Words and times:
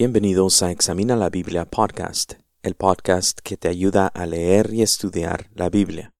Bienvenidos 0.00 0.62
a 0.62 0.70
Examina 0.70 1.14
la 1.14 1.28
Biblia 1.28 1.66
Podcast, 1.66 2.32
el 2.62 2.74
podcast 2.74 3.38
que 3.40 3.58
te 3.58 3.68
ayuda 3.68 4.06
a 4.06 4.24
leer 4.24 4.72
y 4.72 4.80
estudiar 4.80 5.50
la 5.52 5.68
Biblia. 5.68 6.14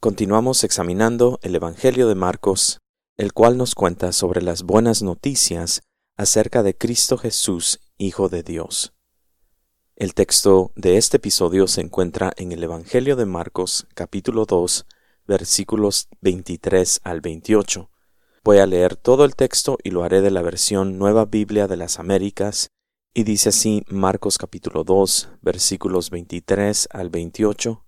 Continuamos 0.00 0.64
examinando 0.64 1.38
el 1.42 1.54
Evangelio 1.54 2.08
de 2.08 2.14
Marcos, 2.14 2.80
el 3.18 3.34
cual 3.34 3.58
nos 3.58 3.74
cuenta 3.74 4.10
sobre 4.12 4.40
las 4.40 4.62
buenas 4.62 5.02
noticias 5.02 5.82
acerca 6.16 6.62
de 6.62 6.74
Cristo 6.74 7.18
Jesús, 7.18 7.78
Hijo 7.98 8.30
de 8.30 8.42
Dios. 8.42 8.94
El 9.94 10.14
texto 10.14 10.72
de 10.76 10.96
este 10.96 11.18
episodio 11.18 11.66
se 11.66 11.82
encuentra 11.82 12.32
en 12.38 12.52
el 12.52 12.64
Evangelio 12.64 13.16
de 13.16 13.26
Marcos 13.26 13.86
capítulo 13.92 14.46
2 14.46 14.86
versículos 15.26 16.08
23 16.22 17.02
al 17.04 17.20
28 17.20 17.90
Voy 18.46 18.58
a 18.58 18.66
leer 18.66 18.94
todo 18.94 19.24
el 19.24 19.34
texto 19.34 19.76
y 19.82 19.90
lo 19.90 20.04
haré 20.04 20.20
de 20.20 20.30
la 20.30 20.40
versión 20.40 20.98
Nueva 20.98 21.24
Biblia 21.24 21.66
de 21.66 21.76
las 21.76 21.98
Américas, 21.98 22.68
y 23.12 23.24
dice 23.24 23.48
así 23.48 23.82
Marcos 23.88 24.38
capítulo 24.38 24.84
2, 24.84 25.30
versículos 25.42 26.10
23 26.10 26.86
al 26.92 27.10
28. 27.10 27.84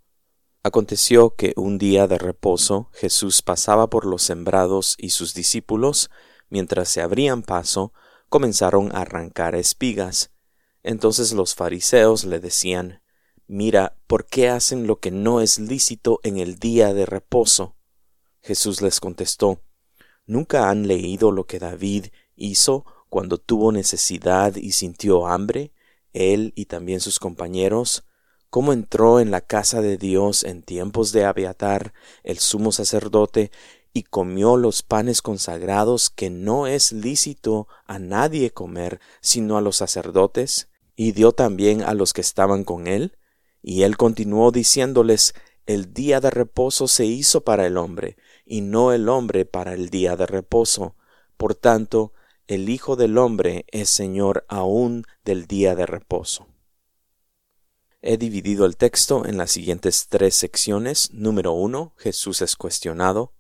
Aconteció 0.65 1.37
que 1.37 1.53
un 1.55 1.79
día 1.79 2.09
de 2.09 2.19
reposo 2.19 2.91
Jesús 2.93 3.41
pasaba 3.41 3.89
por 3.89 4.05
los 4.05 4.23
sembrados 4.23 4.97
y 4.99 5.11
sus 5.11 5.33
discípulos, 5.33 6.11
mientras 6.49 6.89
se 6.89 7.03
abrían 7.03 7.45
paso, 7.45 7.93
comenzaron 8.29 8.91
a 8.97 9.03
arrancar 9.03 9.55
espigas. 9.55 10.33
Entonces 10.83 11.35
los 11.35 11.55
fariseos 11.55 12.25
le 12.25 12.41
decían, 12.41 13.01
Mira, 13.47 13.97
¿por 14.09 14.27
qué 14.27 14.49
hacen 14.49 14.89
lo 14.89 14.99
que 14.99 15.13
no 15.13 15.41
es 15.41 15.61
lícito 15.61 16.19
en 16.25 16.37
el 16.37 16.59
día 16.59 16.95
de 16.95 17.07
reposo? 17.07 17.77
Jesús 18.43 18.83
les 18.83 18.99
contestó, 18.99 19.61
¿Nunca 20.29 20.71
han 20.71 20.87
leído 20.87 21.33
lo 21.33 21.49
que 21.49 21.59
David 21.59 22.07
hizo 22.37 22.87
cuando 23.09 23.39
tuvo 23.39 23.73
necesidad 23.73 24.55
y 24.55 24.71
sintió 24.71 25.27
hambre, 25.27 25.73
él 26.13 26.53
y 26.55 26.67
también 26.67 27.01
sus 27.01 27.19
compañeros? 27.19 28.05
cómo 28.51 28.73
entró 28.73 29.21
en 29.21 29.31
la 29.31 29.41
casa 29.41 29.81
de 29.83 29.97
Dios 29.97 30.45
en 30.45 30.63
tiempos 30.63 31.13
de 31.13 31.25
Abiatar, 31.25 31.93
el 32.23 32.39
sumo 32.39 32.73
sacerdote, 32.73 33.51
y 33.93 34.05
comió 34.05 34.57
los 34.57 34.83
panes 34.83 35.23
consagrados 35.23 36.11
que 36.11 36.31
no 36.31 36.67
es 36.67 36.93
lícito 36.93 37.69
a 37.87 37.99
nadie 37.99 38.51
comer 38.51 39.01
sino 39.21 39.57
a 39.57 39.61
los 39.61 39.77
sacerdotes, 39.77 40.69
y 40.95 41.13
dio 41.13 41.33
también 41.33 41.83
a 41.83 41.95
los 41.95 42.13
que 42.13 42.21
estaban 42.21 42.65
con 42.65 42.87
él? 42.87 43.17
Y 43.63 43.83
él 43.83 43.97
continuó 43.97 44.51
diciéndoles, 44.51 45.35
el 45.67 45.93
día 45.93 46.21
de 46.21 46.31
reposo 46.31 46.89
se 46.89 47.05
hizo 47.05 47.43
para 47.43 47.67
el 47.67 47.77
hombre, 47.77 48.17
y 48.49 48.63
no 48.63 48.93
el 48.93 49.09
hombre 49.09 49.45
para 49.45 49.75
el 49.75 49.91
día 49.91 50.17
de 50.17 50.27
reposo. 50.27 50.97
Por 51.37 51.55
tanto, 51.55 52.15
el 52.47 52.71
Hijo 52.71 52.97
del 52.97 53.19
hombre 53.19 53.67
es 53.69 53.91
Señor 53.91 54.47
aún 54.49 55.05
del 55.23 55.47
día 55.47 55.75
de 55.75 55.85
reposo. 55.85 56.49
He 58.01 58.17
dividido 58.17 58.65
el 58.65 58.77
texto 58.77 59.27
en 59.27 59.37
las 59.37 59.51
siguientes 59.51 60.07
tres 60.09 60.35
secciones. 60.35 61.13
Número 61.13 61.53
uno, 61.53 61.95
Jesús 61.99 62.41
es 62.41 62.57
cuestionado. 62.57 63.35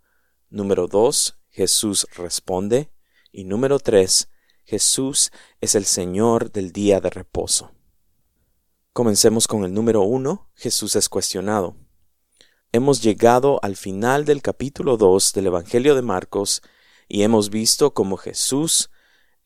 Número 0.50 0.88
dos, 0.88 1.38
Jesús 1.48 2.06
responde. 2.14 2.90
Y 3.32 3.44
número 3.44 3.78
tres, 3.78 4.28
Jesús 4.64 5.32
es 5.60 5.74
el 5.74 5.86
Señor 5.86 6.52
del 6.52 6.72
día 6.72 7.00
de 7.00 7.08
reposo. 7.08 7.72
Comencemos 8.92 9.46
con 9.46 9.64
el 9.64 9.72
número 9.72 10.02
uno, 10.02 10.50
Jesús 10.54 10.96
es 10.96 11.08
cuestionado 11.08 11.76
hemos 12.72 13.02
llegado 13.02 13.58
al 13.62 13.76
final 13.76 14.24
del 14.24 14.42
capítulo 14.42 14.96
2 14.96 15.32
del 15.32 15.46
Evangelio 15.46 15.94
de 15.94 16.02
Marcos 16.02 16.62
y 17.08 17.22
hemos 17.22 17.48
visto 17.48 17.94
cómo 17.94 18.18
Jesús 18.18 18.90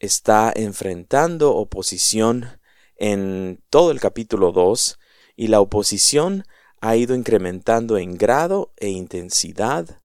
está 0.01 0.53
enfrentando 0.55 1.55
oposición 1.55 2.59
en 2.97 3.62
todo 3.71 3.93
el 3.93 4.00
capítulo 4.00 4.50
2 4.50 4.99
y 5.37 5.47
la 5.47 5.61
oposición 5.61 6.44
ha 6.81 6.97
ido 6.97 7.15
incrementando 7.15 7.97
en 7.97 8.16
grado 8.16 8.72
e 8.77 8.88
intensidad 8.88 10.00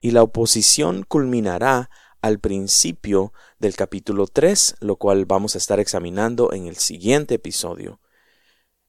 y 0.00 0.10
la 0.10 0.24
oposición 0.24 1.04
culminará 1.04 1.90
al 2.20 2.40
principio 2.40 3.32
del 3.60 3.76
capítulo 3.76 4.26
3, 4.26 4.76
lo 4.80 4.96
cual 4.96 5.26
vamos 5.26 5.54
a 5.54 5.58
estar 5.58 5.78
examinando 5.78 6.52
en 6.52 6.66
el 6.66 6.76
siguiente 6.76 7.36
episodio. 7.36 8.00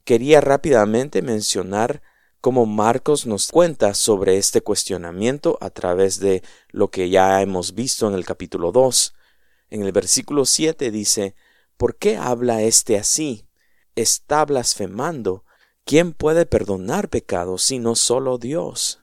Quería 0.04 0.42
rápidamente 0.42 1.22
mencionar 1.22 2.02
cómo 2.42 2.66
Marcos 2.66 3.26
nos 3.26 3.52
cuenta 3.52 3.94
sobre 3.94 4.38
este 4.38 4.62
cuestionamiento 4.62 5.58
a 5.62 5.70
través 5.70 6.20
de 6.20 6.44
lo 6.70 6.90
que 6.90 7.10
ya 7.10 7.42
hemos 7.42 7.74
visto 7.76 8.08
en 8.08 8.14
el 8.14 8.26
capítulo 8.26 8.72
2. 8.72 9.14
En 9.70 9.84
el 9.84 9.92
versículo 9.92 10.46
7 10.46 10.92
dice, 10.92 11.36
¿Por 11.78 11.96
qué 11.96 12.18
habla 12.18 12.62
éste 12.62 12.98
así? 12.98 13.46
Está 13.96 14.46
blasfemando. 14.46 15.46
¿Quién 15.86 16.14
puede 16.14 16.46
perdonar 16.46 17.10
pecados 17.10 17.64
sino 17.64 17.96
solo 17.96 18.38
Dios? 18.38 19.00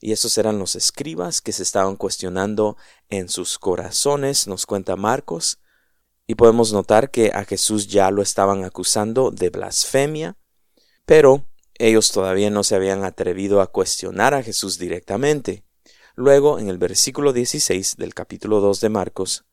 Y 0.00 0.12
esos 0.12 0.36
eran 0.36 0.58
los 0.58 0.76
escribas 0.76 1.40
que 1.40 1.52
se 1.52 1.62
estaban 1.62 1.96
cuestionando 1.96 2.76
en 3.08 3.30
sus 3.30 3.58
corazones, 3.58 4.46
nos 4.46 4.66
cuenta 4.66 4.96
Marcos. 4.96 5.60
Y 6.26 6.34
podemos 6.34 6.72
notar 6.72 7.10
que 7.10 7.32
a 7.34 7.44
Jesús 7.44 7.88
ya 7.88 8.10
lo 8.10 8.22
estaban 8.22 8.64
acusando 8.64 9.30
de 9.30 9.50
blasfemia, 9.50 10.36
pero 11.06 11.44
ellos 11.78 12.12
todavía 12.12 12.50
no 12.50 12.62
se 12.62 12.76
habían 12.76 13.04
atrevido 13.04 13.60
a 13.60 13.66
cuestionar 13.66 14.34
a 14.34 14.42
Jesús 14.42 14.78
directamente. 14.78 15.64
Luego, 16.14 16.58
en 16.60 16.68
el 16.68 16.78
versículo 16.78 17.32
16 17.32 17.96
del 17.96 18.14
capítulo 18.14 18.60
2 18.60 18.80
de 18.80 18.88
Marcos, 18.88 19.44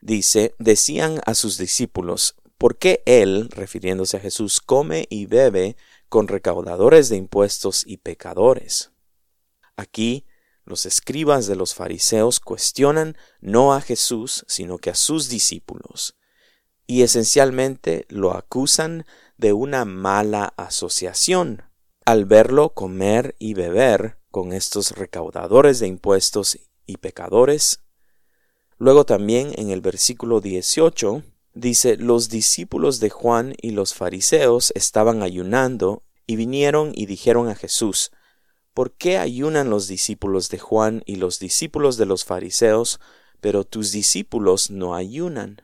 dice, 0.00 0.54
decían 0.58 1.20
a 1.24 1.34
sus 1.34 1.56
discípulos, 1.58 2.34
¿por 2.58 2.78
qué 2.78 3.02
él, 3.06 3.48
refiriéndose 3.50 4.16
a 4.16 4.20
Jesús, 4.20 4.60
come 4.60 5.06
y 5.10 5.26
bebe 5.26 5.76
con 6.08 6.26
recaudadores 6.26 7.08
de 7.08 7.16
impuestos 7.16 7.84
y 7.86 7.98
pecadores? 7.98 8.90
Aquí, 9.76 10.26
los 10.64 10.84
escribas 10.84 11.46
de 11.46 11.54
los 11.54 11.74
fariseos 11.74 12.40
cuestionan 12.40 13.16
no 13.40 13.72
a 13.72 13.80
Jesús, 13.80 14.44
sino 14.48 14.78
que 14.78 14.90
a 14.90 14.96
sus 14.96 15.28
discípulos, 15.28 16.16
y 16.88 17.02
esencialmente 17.02 18.06
lo 18.08 18.32
acusan 18.32 19.06
de 19.36 19.52
una 19.52 19.84
mala 19.84 20.52
asociación 20.56 21.67
al 22.08 22.24
verlo 22.24 22.70
comer 22.70 23.36
y 23.38 23.52
beber 23.52 24.16
con 24.30 24.54
estos 24.54 24.92
recaudadores 24.92 25.78
de 25.78 25.88
impuestos 25.88 26.58
y 26.86 26.96
pecadores. 26.96 27.82
Luego 28.78 29.04
también 29.04 29.52
en 29.56 29.68
el 29.68 29.82
versículo 29.82 30.40
18 30.40 31.22
dice, 31.52 31.98
los 31.98 32.30
discípulos 32.30 33.00
de 33.00 33.10
Juan 33.10 33.52
y 33.60 33.72
los 33.72 33.92
fariseos 33.92 34.72
estaban 34.74 35.22
ayunando 35.22 36.02
y 36.26 36.36
vinieron 36.36 36.92
y 36.94 37.04
dijeron 37.04 37.50
a 37.50 37.54
Jesús, 37.54 38.10
¿por 38.72 38.92
qué 38.92 39.18
ayunan 39.18 39.68
los 39.68 39.86
discípulos 39.86 40.48
de 40.48 40.60
Juan 40.60 41.02
y 41.04 41.16
los 41.16 41.38
discípulos 41.38 41.98
de 41.98 42.06
los 42.06 42.24
fariseos, 42.24 43.00
pero 43.42 43.64
tus 43.64 43.92
discípulos 43.92 44.70
no 44.70 44.94
ayunan? 44.94 45.60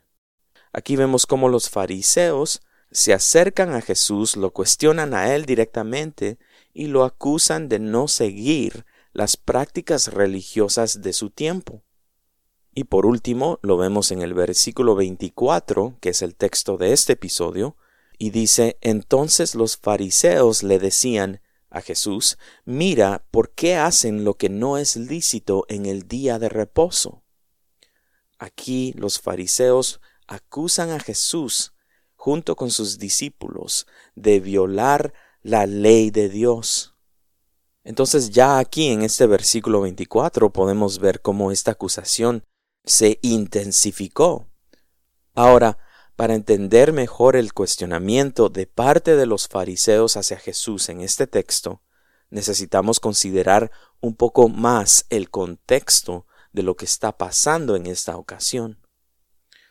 Aquí 0.74 0.94
vemos 0.96 1.24
cómo 1.24 1.48
los 1.48 1.70
fariseos 1.70 2.60
se 2.94 3.12
acercan 3.12 3.74
a 3.74 3.80
Jesús, 3.80 4.36
lo 4.36 4.52
cuestionan 4.52 5.14
a 5.14 5.34
él 5.34 5.46
directamente 5.46 6.38
y 6.72 6.86
lo 6.86 7.02
acusan 7.02 7.68
de 7.68 7.80
no 7.80 8.06
seguir 8.06 8.86
las 9.12 9.36
prácticas 9.36 10.14
religiosas 10.14 11.02
de 11.02 11.12
su 11.12 11.30
tiempo. 11.30 11.82
Y 12.72 12.84
por 12.84 13.04
último, 13.04 13.58
lo 13.62 13.76
vemos 13.76 14.12
en 14.12 14.22
el 14.22 14.32
versículo 14.32 14.94
24, 14.94 15.98
que 16.00 16.10
es 16.10 16.22
el 16.22 16.36
texto 16.36 16.76
de 16.76 16.92
este 16.92 17.14
episodio, 17.14 17.76
y 18.16 18.30
dice, 18.30 18.78
entonces 18.80 19.56
los 19.56 19.76
fariseos 19.76 20.62
le 20.62 20.78
decían 20.78 21.40
a 21.70 21.80
Jesús, 21.80 22.38
mira, 22.64 23.26
¿por 23.32 23.50
qué 23.54 23.74
hacen 23.74 24.22
lo 24.22 24.34
que 24.34 24.48
no 24.48 24.78
es 24.78 24.94
lícito 24.94 25.66
en 25.68 25.86
el 25.86 26.06
día 26.06 26.38
de 26.38 26.48
reposo? 26.48 27.24
Aquí 28.38 28.92
los 28.96 29.20
fariseos 29.20 30.00
acusan 30.28 30.90
a 30.90 31.00
Jesús 31.00 31.73
junto 32.24 32.56
con 32.56 32.70
sus 32.70 32.98
discípulos, 32.98 33.86
de 34.14 34.40
violar 34.40 35.12
la 35.42 35.66
ley 35.66 36.10
de 36.10 36.30
Dios. 36.30 36.94
Entonces 37.82 38.30
ya 38.30 38.56
aquí 38.56 38.88
en 38.88 39.02
este 39.02 39.26
versículo 39.26 39.82
24 39.82 40.50
podemos 40.50 41.00
ver 41.00 41.20
cómo 41.20 41.52
esta 41.52 41.72
acusación 41.72 42.42
se 42.82 43.18
intensificó. 43.20 44.48
Ahora, 45.34 45.76
para 46.16 46.34
entender 46.34 46.94
mejor 46.94 47.36
el 47.36 47.52
cuestionamiento 47.52 48.48
de 48.48 48.66
parte 48.68 49.16
de 49.16 49.26
los 49.26 49.46
fariseos 49.46 50.16
hacia 50.16 50.38
Jesús 50.38 50.88
en 50.88 51.02
este 51.02 51.26
texto, 51.26 51.82
necesitamos 52.30 53.00
considerar 53.00 53.70
un 54.00 54.16
poco 54.16 54.48
más 54.48 55.04
el 55.10 55.28
contexto 55.28 56.26
de 56.54 56.62
lo 56.62 56.74
que 56.74 56.86
está 56.86 57.18
pasando 57.18 57.76
en 57.76 57.84
esta 57.84 58.16
ocasión. 58.16 58.78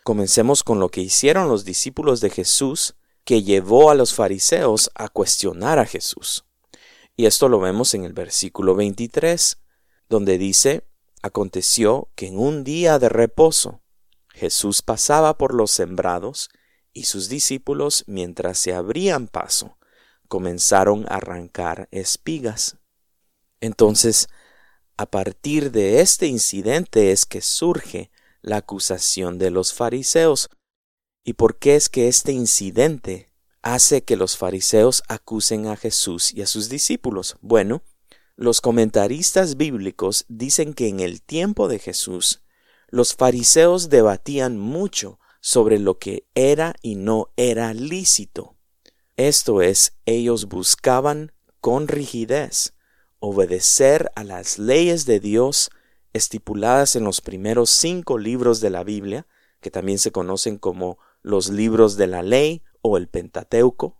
Comencemos 0.04 0.64
con 0.64 0.80
lo 0.80 0.90
que 0.90 1.02
hicieron 1.02 1.48
los 1.48 1.64
discípulos 1.64 2.20
de 2.20 2.30
Jesús 2.30 2.96
que 3.24 3.44
llevó 3.44 3.90
a 3.90 3.96
los 3.96 4.14
fariseos 4.14 4.92
a 4.96 5.08
cuestionar 5.08 5.80
a 5.80 5.86
Jesús. 5.86 6.46
Y 7.16 7.26
esto 7.26 7.48
lo 7.48 7.60
vemos 7.60 7.94
en 7.94 8.04
el 8.04 8.12
versículo 8.12 8.76
23, 8.76 9.60
donde 10.10 10.38
dice, 10.38 10.86
Aconteció 11.22 12.10
que 12.16 12.28
en 12.28 12.38
un 12.38 12.66
día 12.66 13.00
de 13.00 13.08
reposo 13.08 13.82
Jesús 14.34 14.82
pasaba 14.82 15.38
por 15.38 15.54
los 15.54 15.72
sembrados 15.72 16.50
y 16.92 17.06
sus 17.06 17.30
discípulos, 17.30 18.04
mientras 18.08 18.58
se 18.58 18.74
abrían 18.74 19.28
paso, 19.30 19.78
comenzaron 20.28 21.06
a 21.08 21.16
arrancar 21.16 21.88
espigas. 21.92 22.78
Entonces, 23.62 24.28
a 24.98 25.06
partir 25.06 25.72
de 25.72 26.02
este 26.02 26.28
incidente 26.28 27.14
es 27.14 27.26
que 27.26 27.42
surge 27.42 28.12
la 28.44 28.58
acusación 28.58 29.40
de 29.40 29.50
los 29.50 29.74
fariseos. 29.74 30.50
¿Y 31.24 31.34
por 31.34 31.58
qué 31.58 31.76
es 31.76 31.90
que 31.90 32.08
este 32.08 32.32
incidente 32.32 33.32
hace 33.64 34.04
que 34.04 34.16
los 34.16 34.38
fariseos 34.38 35.02
acusen 35.08 35.66
a 35.66 35.76
Jesús 35.76 36.32
y 36.32 36.44
a 36.44 36.46
sus 36.46 36.70
discípulos? 36.70 37.38
Bueno, 37.42 37.82
los 38.36 38.62
comentaristas 38.62 39.58
bíblicos 39.58 40.26
dicen 40.28 40.76
que 40.76 40.88
en 40.90 41.00
el 41.00 41.24
tiempo 41.24 41.68
de 41.68 41.80
Jesús, 41.80 42.44
los 42.90 43.16
fariseos 43.16 43.90
debatían 43.90 44.60
mucho 44.60 45.20
sobre 45.42 45.80
lo 45.80 45.98
que 45.98 46.28
era 46.36 46.76
y 46.84 46.94
no 46.94 47.34
era 47.38 47.74
lícito. 47.74 48.56
Esto 49.18 49.64
es, 49.64 49.94
ellos 50.06 50.46
buscaban 50.46 51.32
con 51.60 51.88
rigidez 51.88 52.74
obedecer 53.24 54.12
a 54.16 54.26
las 54.26 54.60
leyes 54.60 55.06
de 55.06 55.22
Dios 55.22 55.72
estipuladas 56.14 56.96
en 56.96 57.04
los 57.04 57.22
primeros 57.22 57.70
cinco 57.70 58.18
libros 58.18 58.62
de 58.62 58.70
la 58.70 58.84
Biblia, 58.84 59.28
que 59.60 59.72
también 59.72 60.00
se 60.00 60.12
conocen 60.12 60.58
como 60.58 60.98
los 61.22 61.50
libros 61.50 61.98
de 61.98 62.08
la 62.08 62.22
ley 62.22 62.64
o 62.82 62.98
el 62.98 63.08
Pentateuco, 63.08 63.98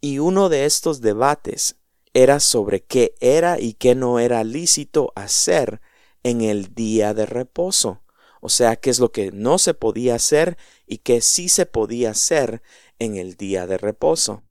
y 0.00 0.18
uno 0.18 0.48
de 0.48 0.66
estos 0.66 1.00
debates 1.00 1.76
era 2.12 2.38
sobre 2.38 2.84
qué 2.84 3.14
era 3.20 3.60
y 3.60 3.74
qué 3.74 3.94
no 3.94 4.18
era 4.18 4.44
lícito 4.44 5.12
hacer 5.16 5.80
en 6.22 6.42
el 6.42 6.74
día 6.74 7.12
de 7.12 7.26
reposo, 7.26 8.02
o 8.40 8.48
sea, 8.48 8.76
qué 8.76 8.90
es 8.90 9.00
lo 9.00 9.10
que 9.10 9.32
no 9.32 9.58
se 9.58 9.74
podía 9.74 10.14
hacer 10.14 10.56
y 10.86 10.98
qué 10.98 11.20
sí 11.20 11.48
se 11.48 11.66
podía 11.66 12.10
hacer 12.10 12.62
en 12.98 13.16
el 13.16 13.36
día 13.36 13.66
de 13.66 13.78
reposo. 13.78 14.43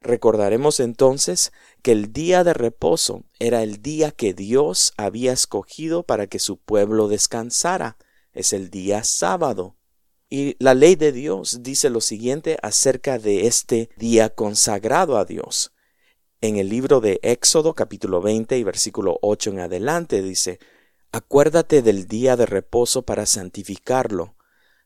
Recordaremos 0.00 0.78
entonces 0.80 1.52
que 1.82 1.92
el 1.92 2.12
día 2.12 2.44
de 2.44 2.54
reposo 2.54 3.24
era 3.38 3.62
el 3.62 3.82
día 3.82 4.12
que 4.12 4.34
Dios 4.34 4.92
había 4.96 5.32
escogido 5.32 6.02
para 6.04 6.26
que 6.26 6.38
su 6.38 6.58
pueblo 6.58 7.08
descansara. 7.08 7.96
Es 8.32 8.52
el 8.52 8.70
día 8.70 9.02
sábado. 9.04 9.76
Y 10.28 10.56
la 10.62 10.74
ley 10.74 10.96
de 10.96 11.12
Dios 11.12 11.62
dice 11.62 11.90
lo 11.90 12.00
siguiente 12.00 12.56
acerca 12.62 13.18
de 13.18 13.46
este 13.46 13.90
día 13.96 14.30
consagrado 14.30 15.18
a 15.18 15.24
Dios. 15.24 15.72
En 16.40 16.56
el 16.56 16.68
libro 16.68 17.00
de 17.00 17.18
Éxodo 17.22 17.74
capítulo 17.74 18.20
20 18.20 18.58
y 18.58 18.62
versículo 18.62 19.18
8 19.22 19.50
en 19.50 19.60
adelante 19.60 20.22
dice, 20.22 20.58
Acuérdate 21.10 21.82
del 21.82 22.06
día 22.06 22.36
de 22.36 22.46
reposo 22.46 23.02
para 23.02 23.24
santificarlo. 23.24 24.36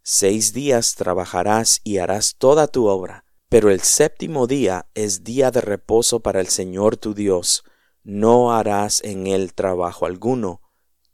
Seis 0.03 0.53
días 0.53 0.95
trabajarás 0.95 1.81
y 1.83 1.99
harás 1.99 2.37
toda 2.37 2.69
tu 2.69 2.87
obra 2.87 3.25
pero 3.51 3.69
el 3.69 3.81
séptimo 3.81 4.47
día 4.47 4.87
es 4.95 5.25
día 5.25 5.51
de 5.51 5.61
reposo 5.61 6.21
para 6.21 6.41
el 6.41 6.47
Señor 6.47 6.97
tu 6.97 7.15
Dios. 7.15 7.65
No 8.05 8.53
harás 8.53 9.03
en 9.03 9.27
él 9.27 9.55
trabajo 9.55 10.07
alguno, 10.07 10.63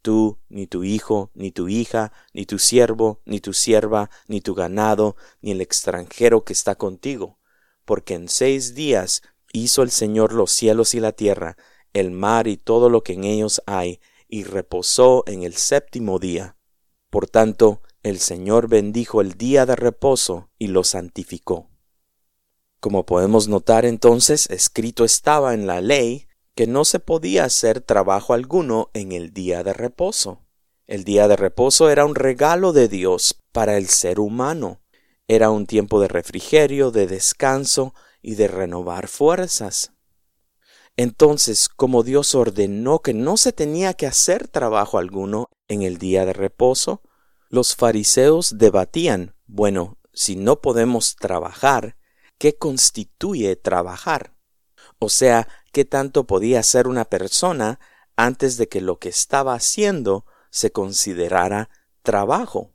tú, 0.02 0.38
ni 0.50 0.66
tu 0.66 0.84
hijo, 0.84 1.30
ni 1.32 1.50
tu 1.50 1.66
hija, 1.68 2.12
ni 2.34 2.44
tu 2.44 2.58
siervo, 2.58 3.22
ni 3.24 3.40
tu 3.40 3.54
sierva, 3.54 4.10
ni 4.28 4.42
tu 4.42 4.54
ganado, 4.54 5.16
ni 5.40 5.52
el 5.52 5.62
extranjero 5.62 6.44
que 6.44 6.52
está 6.52 6.74
contigo, 6.74 7.38
porque 7.86 8.12
en 8.12 8.28
seis 8.28 8.74
días 8.74 9.22
hizo 9.54 9.82
el 9.82 9.90
Señor 9.90 10.34
los 10.34 10.52
cielos 10.52 10.94
y 10.94 11.00
la 11.00 11.12
tierra, 11.12 11.56
el 11.94 12.10
mar 12.10 12.48
y 12.48 12.58
todo 12.58 12.90
lo 12.90 13.02
que 13.02 13.14
en 13.14 13.24
ellos 13.24 13.62
hay, 13.64 13.98
y 14.28 14.44
reposó 14.44 15.24
en 15.26 15.42
el 15.42 15.54
séptimo 15.54 16.18
día. 16.18 16.58
Por 17.08 17.30
tanto, 17.30 17.80
el 18.02 18.18
Señor 18.18 18.68
bendijo 18.68 19.22
el 19.22 19.38
día 19.38 19.64
de 19.64 19.74
reposo 19.74 20.50
y 20.58 20.66
lo 20.66 20.84
santificó. 20.84 21.70
Como 22.86 23.04
podemos 23.04 23.48
notar 23.48 23.84
entonces, 23.84 24.48
escrito 24.48 25.04
estaba 25.04 25.54
en 25.54 25.66
la 25.66 25.80
ley 25.80 26.28
que 26.54 26.68
no 26.68 26.84
se 26.84 27.00
podía 27.00 27.42
hacer 27.42 27.80
trabajo 27.80 28.32
alguno 28.32 28.90
en 28.94 29.10
el 29.10 29.32
día 29.32 29.64
de 29.64 29.72
reposo. 29.72 30.46
El 30.86 31.02
día 31.02 31.26
de 31.26 31.34
reposo 31.34 31.90
era 31.90 32.04
un 32.04 32.14
regalo 32.14 32.72
de 32.72 32.86
Dios 32.86 33.42
para 33.50 33.76
el 33.76 33.88
ser 33.88 34.20
humano. 34.20 34.82
Era 35.26 35.50
un 35.50 35.66
tiempo 35.66 36.00
de 36.00 36.06
refrigerio, 36.06 36.92
de 36.92 37.08
descanso 37.08 37.92
y 38.22 38.36
de 38.36 38.46
renovar 38.46 39.08
fuerzas. 39.08 39.90
Entonces, 40.96 41.68
como 41.68 42.04
Dios 42.04 42.36
ordenó 42.36 43.00
que 43.00 43.14
no 43.14 43.36
se 43.36 43.52
tenía 43.52 43.94
que 43.94 44.06
hacer 44.06 44.46
trabajo 44.46 44.98
alguno 44.98 45.50
en 45.66 45.82
el 45.82 45.98
día 45.98 46.24
de 46.24 46.34
reposo, 46.34 47.02
los 47.48 47.74
fariseos 47.74 48.58
debatían, 48.58 49.34
bueno, 49.48 49.98
si 50.12 50.36
no 50.36 50.60
podemos 50.60 51.16
trabajar, 51.16 51.95
qué 52.38 52.56
constituye 52.56 53.56
trabajar. 53.56 54.36
O 54.98 55.08
sea, 55.08 55.48
qué 55.72 55.84
tanto 55.84 56.26
podía 56.26 56.60
hacer 56.60 56.88
una 56.88 57.04
persona 57.04 57.78
antes 58.16 58.56
de 58.56 58.68
que 58.68 58.80
lo 58.80 58.98
que 58.98 59.08
estaba 59.08 59.54
haciendo 59.54 60.24
se 60.50 60.72
considerara 60.72 61.68
trabajo. 62.02 62.72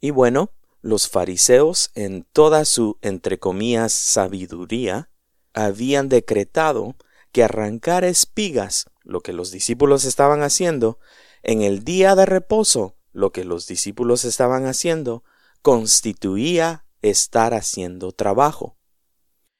Y 0.00 0.10
bueno, 0.10 0.50
los 0.82 1.08
fariseos, 1.08 1.90
en 1.94 2.24
toda 2.32 2.64
su, 2.64 2.98
entre 3.00 3.38
comillas, 3.38 3.92
sabiduría, 3.92 5.10
habían 5.54 6.08
decretado 6.08 6.96
que 7.32 7.44
arrancar 7.44 8.04
espigas, 8.04 8.86
lo 9.02 9.20
que 9.20 9.32
los 9.32 9.50
discípulos 9.50 10.04
estaban 10.04 10.42
haciendo, 10.42 10.98
en 11.42 11.62
el 11.62 11.84
día 11.84 12.14
de 12.14 12.26
reposo, 12.26 12.96
lo 13.12 13.30
que 13.30 13.44
los 13.44 13.66
discípulos 13.66 14.24
estaban 14.24 14.66
haciendo, 14.66 15.22
constituía 15.62 16.86
estar 17.02 17.54
haciendo 17.54 18.12
trabajo. 18.12 18.75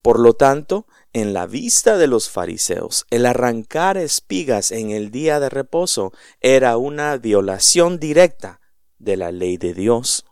Por 0.07 0.21
lo 0.21 0.35
tanto, 0.35 0.87
en 1.13 1.35
la 1.35 1.49
vista 1.49 1.99
de 1.99 2.07
los 2.07 2.31
fariseos, 2.31 3.07
el 3.11 3.27
arrancar 3.27 3.97
espigas 3.97 4.71
en 4.71 4.93
el 4.93 5.11
día 5.11 5.41
de 5.41 5.49
reposo 5.49 6.13
era 6.41 6.77
una 6.77 7.17
violación 7.17 7.99
directa 7.99 8.61
de 9.01 9.17
la 9.17 9.33
ley 9.33 9.57
de 9.57 9.75
Dios. 9.75 10.25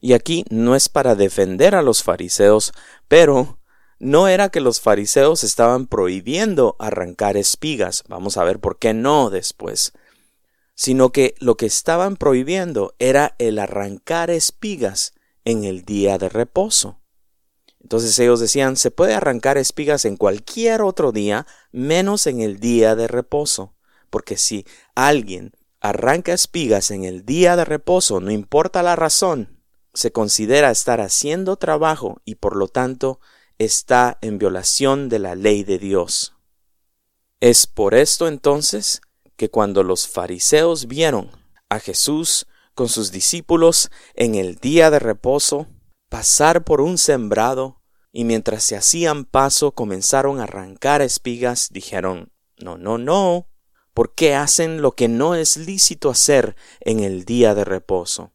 Y 0.00 0.12
aquí 0.12 0.44
no 0.50 0.74
es 0.74 0.88
para 0.88 1.14
defender 1.14 1.76
a 1.76 1.82
los 1.82 2.02
fariseos, 2.02 2.72
pero 3.06 3.60
no 4.00 4.26
era 4.26 4.48
que 4.48 4.60
los 4.60 4.80
fariseos 4.80 5.44
estaban 5.44 5.86
prohibiendo 5.86 6.74
arrancar 6.80 7.36
espigas, 7.36 8.02
vamos 8.08 8.36
a 8.38 8.42
ver 8.42 8.58
por 8.58 8.80
qué 8.80 8.92
no 8.92 9.30
después, 9.30 9.92
sino 10.74 11.12
que 11.12 11.36
lo 11.38 11.56
que 11.56 11.66
estaban 11.66 12.16
prohibiendo 12.16 12.96
era 12.98 13.36
el 13.38 13.60
arrancar 13.60 14.30
espigas 14.30 15.14
en 15.44 15.62
el 15.62 15.84
día 15.84 16.18
de 16.18 16.28
reposo. 16.28 17.03
Entonces 17.84 18.18
ellos 18.18 18.40
decían, 18.40 18.76
se 18.76 18.90
puede 18.90 19.12
arrancar 19.12 19.58
espigas 19.58 20.06
en 20.06 20.16
cualquier 20.16 20.80
otro 20.80 21.12
día, 21.12 21.46
menos 21.70 22.26
en 22.26 22.40
el 22.40 22.58
día 22.58 22.96
de 22.96 23.08
reposo, 23.08 23.74
porque 24.08 24.38
si 24.38 24.64
alguien 24.94 25.52
arranca 25.80 26.32
espigas 26.32 26.90
en 26.90 27.04
el 27.04 27.26
día 27.26 27.56
de 27.56 27.66
reposo, 27.66 28.20
no 28.20 28.30
importa 28.30 28.82
la 28.82 28.96
razón, 28.96 29.60
se 29.92 30.12
considera 30.12 30.70
estar 30.70 31.02
haciendo 31.02 31.56
trabajo 31.56 32.22
y 32.24 32.36
por 32.36 32.56
lo 32.56 32.68
tanto 32.68 33.20
está 33.58 34.16
en 34.22 34.38
violación 34.38 35.10
de 35.10 35.18
la 35.18 35.34
ley 35.34 35.62
de 35.62 35.78
Dios. 35.78 36.32
Es 37.40 37.66
por 37.66 37.94
esto 37.94 38.28
entonces 38.28 39.02
que 39.36 39.50
cuando 39.50 39.82
los 39.82 40.08
fariseos 40.08 40.86
vieron 40.86 41.30
a 41.68 41.80
Jesús 41.80 42.46
con 42.74 42.88
sus 42.88 43.12
discípulos 43.12 43.90
en 44.14 44.36
el 44.36 44.54
día 44.54 44.90
de 44.90 45.00
reposo, 45.00 45.66
pasar 46.14 46.62
por 46.62 46.80
un 46.80 46.96
sembrado, 46.96 47.82
y 48.12 48.22
mientras 48.22 48.62
se 48.62 48.76
hacían 48.76 49.24
paso 49.24 49.72
comenzaron 49.72 50.38
a 50.38 50.44
arrancar 50.44 51.02
espigas, 51.02 51.70
dijeron 51.72 52.30
No, 52.56 52.78
no, 52.78 52.98
no. 52.98 53.48
¿Por 53.94 54.14
qué 54.14 54.36
hacen 54.36 54.80
lo 54.80 54.92
que 54.92 55.08
no 55.08 55.34
es 55.34 55.56
lícito 55.56 56.10
hacer 56.10 56.54
en 56.78 57.00
el 57.00 57.24
día 57.24 57.56
de 57.56 57.64
reposo? 57.64 58.30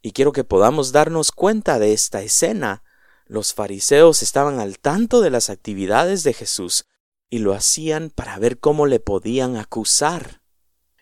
Y 0.00 0.12
quiero 0.12 0.32
que 0.32 0.42
podamos 0.42 0.90
darnos 0.90 1.32
cuenta 1.32 1.78
de 1.78 1.92
esta 1.92 2.22
escena. 2.22 2.82
Los 3.26 3.52
fariseos 3.52 4.22
estaban 4.22 4.58
al 4.58 4.78
tanto 4.78 5.20
de 5.20 5.28
las 5.28 5.50
actividades 5.50 6.22
de 6.22 6.32
Jesús 6.32 6.86
y 7.28 7.40
lo 7.40 7.52
hacían 7.52 8.08
para 8.08 8.38
ver 8.38 8.58
cómo 8.58 8.86
le 8.86 9.00
podían 9.00 9.58
acusar. 9.58 10.40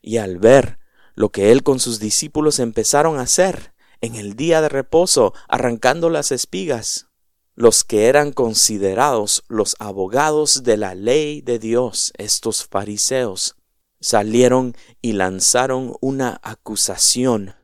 Y 0.02 0.17
al 0.17 0.38
ver 0.38 0.81
lo 1.14 1.29
que 1.29 1.52
él 1.52 1.62
con 1.62 1.79
sus 1.79 2.00
discípulos 2.00 2.59
empezaron 2.59 3.21
a 3.21 3.23
hacer, 3.23 3.75
en 4.00 4.14
el 4.14 4.35
día 4.35 4.61
de 4.61 4.69
reposo, 4.69 5.35
arrancando 5.49 6.11
las 6.11 6.33
espigas. 6.33 7.09
Los 7.54 7.85
que 7.85 8.07
eran 8.07 8.33
considerados 8.33 9.45
los 9.49 9.76
abogados 9.78 10.62
de 10.62 10.76
la 10.76 10.95
ley 10.95 11.42
de 11.42 11.59
Dios, 11.59 12.12
estos 12.16 12.64
fariseos, 12.64 13.57
salieron 14.00 14.75
y 15.02 15.12
lanzaron 15.12 15.95
una 16.00 16.40
acusación, 16.42 17.54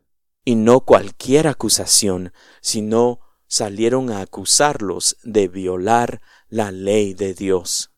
y 0.44 0.54
no 0.54 0.80
cualquier 0.80 1.48
acusación, 1.48 2.32
sino 2.60 3.20
salieron 3.48 4.10
a 4.10 4.20
acusarlos 4.20 5.16
de 5.22 5.48
violar 5.48 6.20
la 6.48 6.72
ley 6.72 7.14
de 7.14 7.34
Dios. 7.34 7.90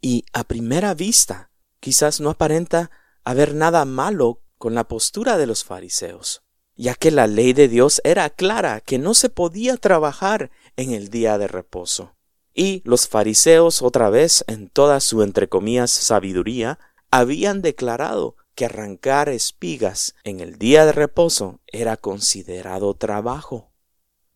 Y 0.00 0.24
a 0.32 0.44
primera 0.44 0.94
vista, 0.94 1.50
quizás 1.80 2.20
no 2.20 2.30
aparenta 2.30 2.90
haber 3.24 3.54
nada 3.54 3.84
malo 3.84 4.42
con 4.58 4.74
la 4.74 4.88
postura 4.88 5.36
de 5.36 5.46
los 5.46 5.64
fariseos. 5.64 6.45
Ya 6.76 6.94
que 6.94 7.10
la 7.10 7.26
ley 7.26 7.52
de 7.52 7.68
Dios 7.68 8.00
era 8.04 8.30
clara 8.30 8.80
que 8.80 8.98
no 8.98 9.14
se 9.14 9.28
podía 9.28 9.76
trabajar 9.76 10.50
en 10.76 10.92
el 10.92 11.08
día 11.08 11.38
de 11.38 11.48
reposo. 11.48 12.14
Y 12.54 12.82
los 12.84 13.08
fariseos, 13.08 13.82
otra 13.82 14.10
vez, 14.10 14.44
en 14.46 14.68
toda 14.68 15.00
su 15.00 15.22
entre 15.22 15.48
comillas 15.48 15.90
sabiduría, 15.90 16.78
habían 17.10 17.62
declarado 17.62 18.36
que 18.54 18.64
arrancar 18.64 19.28
espigas 19.28 20.14
en 20.24 20.40
el 20.40 20.58
día 20.58 20.86
de 20.86 20.92
reposo 20.92 21.60
era 21.66 21.96
considerado 21.96 22.94
trabajo. 22.94 23.70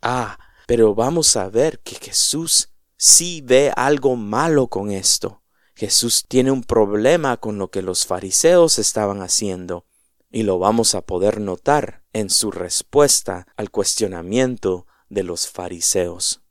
Ah, 0.02 0.38
pero 0.66 0.94
vamos 0.94 1.37
a 1.37 1.49
ver 1.49 1.80
que 1.80 1.97
Jesús 1.97 2.68
sí 2.97 3.40
ve 3.40 3.73
algo 3.75 4.16
malo 4.16 4.68
con 4.68 4.90
esto. 4.90 5.42
Jesús 5.75 6.26
tiene 6.28 6.50
un 6.50 6.62
problema 6.62 7.38
con 7.38 7.56
lo 7.56 7.70
que 7.70 7.80
los 7.80 8.04
fariseos 8.04 8.78
estaban 8.78 9.23
haciendo, 9.23 9.87
y 10.30 10.44
lo 10.44 10.58
vamos 10.58 10.94
a 10.94 11.02
poder 11.02 11.40
notar 11.40 12.04
en 12.12 12.30
su 12.30 12.50
respuesta 12.50 13.46
al 13.56 13.70
cuestionamiento 13.70 14.87
de 15.08 15.25
los 15.25 15.49
fariseos. 15.49 16.42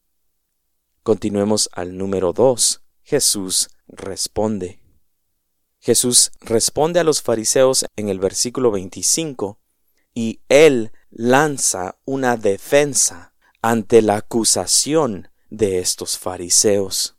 Continuemos 1.03 1.69
al 1.71 1.97
número 1.97 2.33
dos. 2.33 2.83
Jesús 3.03 3.69
responde. 3.87 4.79
Jesús 5.79 6.31
responde 6.41 6.99
a 6.99 7.05
los 7.05 7.21
fariseos 7.21 7.85
en 7.95 8.09
el 8.09 8.19
versículo 8.19 8.69
25 8.71 9.59
y 10.13 10.41
él 10.49 10.91
lanza 11.09 11.99
una 12.05 12.35
defensa 12.35 13.33
ante 13.61 14.01
la 14.01 14.17
acusación 14.17 15.29
de 15.49 15.79
estos 15.79 16.17
fariseos. 16.17 17.15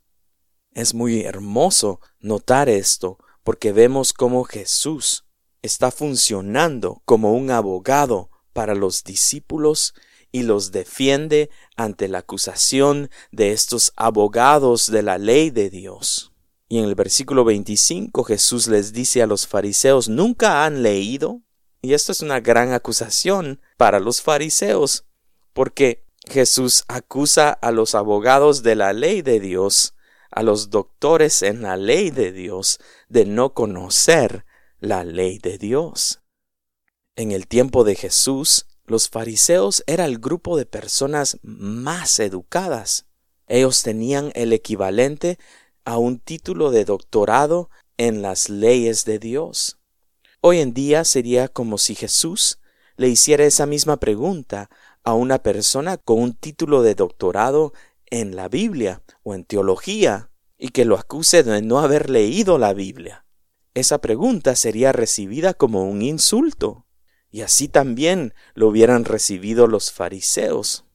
Es 0.73 0.93
muy 0.93 1.21
hermoso 1.21 1.99
notar 2.19 2.69
esto 2.69 3.17
porque 3.43 3.73
vemos 3.73 4.13
cómo 4.13 4.43
Jesús 4.43 5.25
está 5.61 5.91
funcionando 5.91 7.01
como 7.05 7.33
un 7.33 7.51
abogado 7.51 8.29
para 8.53 8.75
los 8.75 9.03
discípulos 9.03 9.93
y 10.31 10.43
los 10.43 10.71
defiende 10.71 11.49
ante 11.75 12.07
la 12.07 12.19
acusación 12.19 13.09
de 13.31 13.51
estos 13.51 13.93
abogados 13.95 14.89
de 14.89 15.03
la 15.03 15.17
ley 15.17 15.49
de 15.49 15.69
Dios. 15.69 16.31
Y 16.69 16.79
en 16.79 16.85
el 16.85 16.95
versículo 16.95 17.43
25 17.43 18.23
Jesús 18.23 18.67
les 18.67 18.93
dice 18.93 19.21
a 19.21 19.27
los 19.27 19.45
fariseos, 19.45 20.07
¿nunca 20.07 20.65
han 20.65 20.83
leído? 20.83 21.41
Y 21.81 21.93
esto 21.93 22.11
es 22.11 22.21
una 22.21 22.39
gran 22.39 22.71
acusación 22.71 23.59
para 23.75 23.99
los 23.99 24.21
fariseos, 24.21 25.05
porque 25.53 26.05
Jesús 26.29 26.85
acusa 26.87 27.49
a 27.51 27.71
los 27.71 27.95
abogados 27.95 28.63
de 28.63 28.75
la 28.75 28.93
ley 28.93 29.21
de 29.21 29.39
Dios, 29.39 29.95
a 30.29 30.43
los 30.43 30.69
doctores 30.69 31.41
en 31.41 31.63
la 31.63 31.75
ley 31.75 32.09
de 32.11 32.31
Dios, 32.31 32.79
de 33.09 33.25
no 33.25 33.53
conocer 33.53 34.45
la 34.81 35.03
ley 35.03 35.37
de 35.37 35.59
Dios. 35.59 36.21
En 37.15 37.31
el 37.31 37.47
tiempo 37.47 37.83
de 37.83 37.93
Jesús, 37.93 38.65
los 38.85 39.09
fariseos 39.09 39.83
era 39.85 40.05
el 40.05 40.17
grupo 40.17 40.57
de 40.57 40.65
personas 40.65 41.37
más 41.43 42.19
educadas. 42.19 43.05
Ellos 43.47 43.83
tenían 43.83 44.31
el 44.33 44.53
equivalente 44.53 45.37
a 45.85 45.97
un 45.97 46.17
título 46.17 46.71
de 46.71 46.83
doctorado 46.83 47.69
en 47.97 48.23
las 48.23 48.49
leyes 48.49 49.05
de 49.05 49.19
Dios. 49.19 49.77
Hoy 50.41 50.59
en 50.59 50.73
día 50.73 51.05
sería 51.05 51.47
como 51.47 51.77
si 51.77 51.93
Jesús 51.93 52.57
le 52.97 53.07
hiciera 53.07 53.45
esa 53.45 53.67
misma 53.67 53.97
pregunta 53.97 54.71
a 55.03 55.13
una 55.13 55.43
persona 55.43 55.97
con 55.97 56.19
un 56.19 56.33
título 56.33 56.81
de 56.81 56.95
doctorado 56.95 57.73
en 58.07 58.35
la 58.35 58.49
Biblia 58.49 59.03
o 59.21 59.35
en 59.35 59.45
teología 59.45 60.31
y 60.57 60.69
que 60.69 60.85
lo 60.85 60.97
acuse 60.97 61.43
de 61.43 61.61
no 61.61 61.79
haber 61.79 62.09
leído 62.09 62.57
la 62.57 62.73
Biblia. 62.73 63.25
Esa 63.73 63.99
pregunta 63.99 64.55
sería 64.55 64.91
recibida 64.91 65.53
como 65.53 65.83
un 65.83 66.01
insulto, 66.01 66.85
y 67.29 67.41
así 67.41 67.67
también 67.67 68.33
lo 68.53 68.67
hubieran 68.67 69.05
recibido 69.05 69.67
los 69.67 69.91
fariseos. 69.91 70.85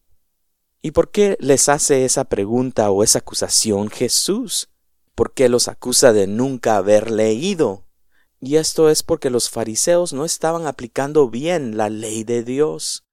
¿Y 0.83 0.91
por 0.91 1.11
qué 1.11 1.37
les 1.41 1.69
hace 1.69 2.05
esa 2.05 2.25
pregunta 2.25 2.91
o 2.91 3.03
esa 3.03 3.21
acusación 3.21 3.89
Jesús? 3.89 4.69
¿Por 5.15 5.33
qué 5.33 5.49
los 5.49 5.69
acusa 5.69 6.13
de 6.13 6.27
nunca 6.27 6.77
haber 6.77 7.11
leído? 7.11 7.87
Y 8.41 8.57
esto 8.57 8.91
es 8.91 9.03
porque 9.03 9.31
los 9.31 9.49
fariseos 9.49 10.13
no 10.13 10.25
estaban 10.25 10.67
aplicando 10.67 11.31
bien 11.31 11.77
la 11.77 11.89
ley 11.89 12.23
de 12.23 12.43
Dios 12.45 13.07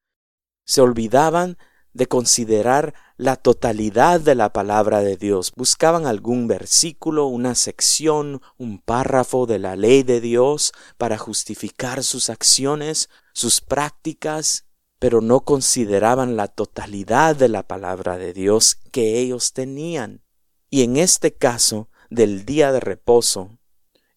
se 0.66 0.82
olvidaban 0.82 1.58
de 1.94 2.08
considerar 2.08 2.94
la 3.18 3.36
totalidad 3.36 4.20
de 4.20 4.36
la 4.36 4.52
palabra 4.52 5.02
de 5.02 5.16
Dios. 5.16 5.54
Buscaban 5.56 6.06
algún 6.06 6.48
versículo, 6.48 7.28
una 7.28 7.56
sección, 7.56 8.42
un 8.58 8.80
párrafo 8.80 9.46
de 9.46 9.60
la 9.60 9.76
ley 9.76 10.04
de 10.04 10.20
Dios 10.20 10.74
para 10.98 11.18
justificar 11.18 12.04
sus 12.04 12.30
acciones, 12.30 13.10
sus 13.34 13.62
prácticas, 13.62 14.66
pero 15.00 15.22
no 15.22 15.42
consideraban 15.42 16.36
la 16.36 16.48
totalidad 16.48 17.36
de 17.36 17.50
la 17.50 17.64
palabra 17.64 18.18
de 18.18 18.34
Dios 18.34 18.78
que 18.92 19.20
ellos 19.20 19.54
tenían. 19.54 20.24
Y 20.70 20.84
en 20.84 20.98
este 20.98 21.34
caso 21.34 21.90
del 22.10 22.46
día 22.46 22.72
de 22.72 22.80
reposo, 22.80 23.60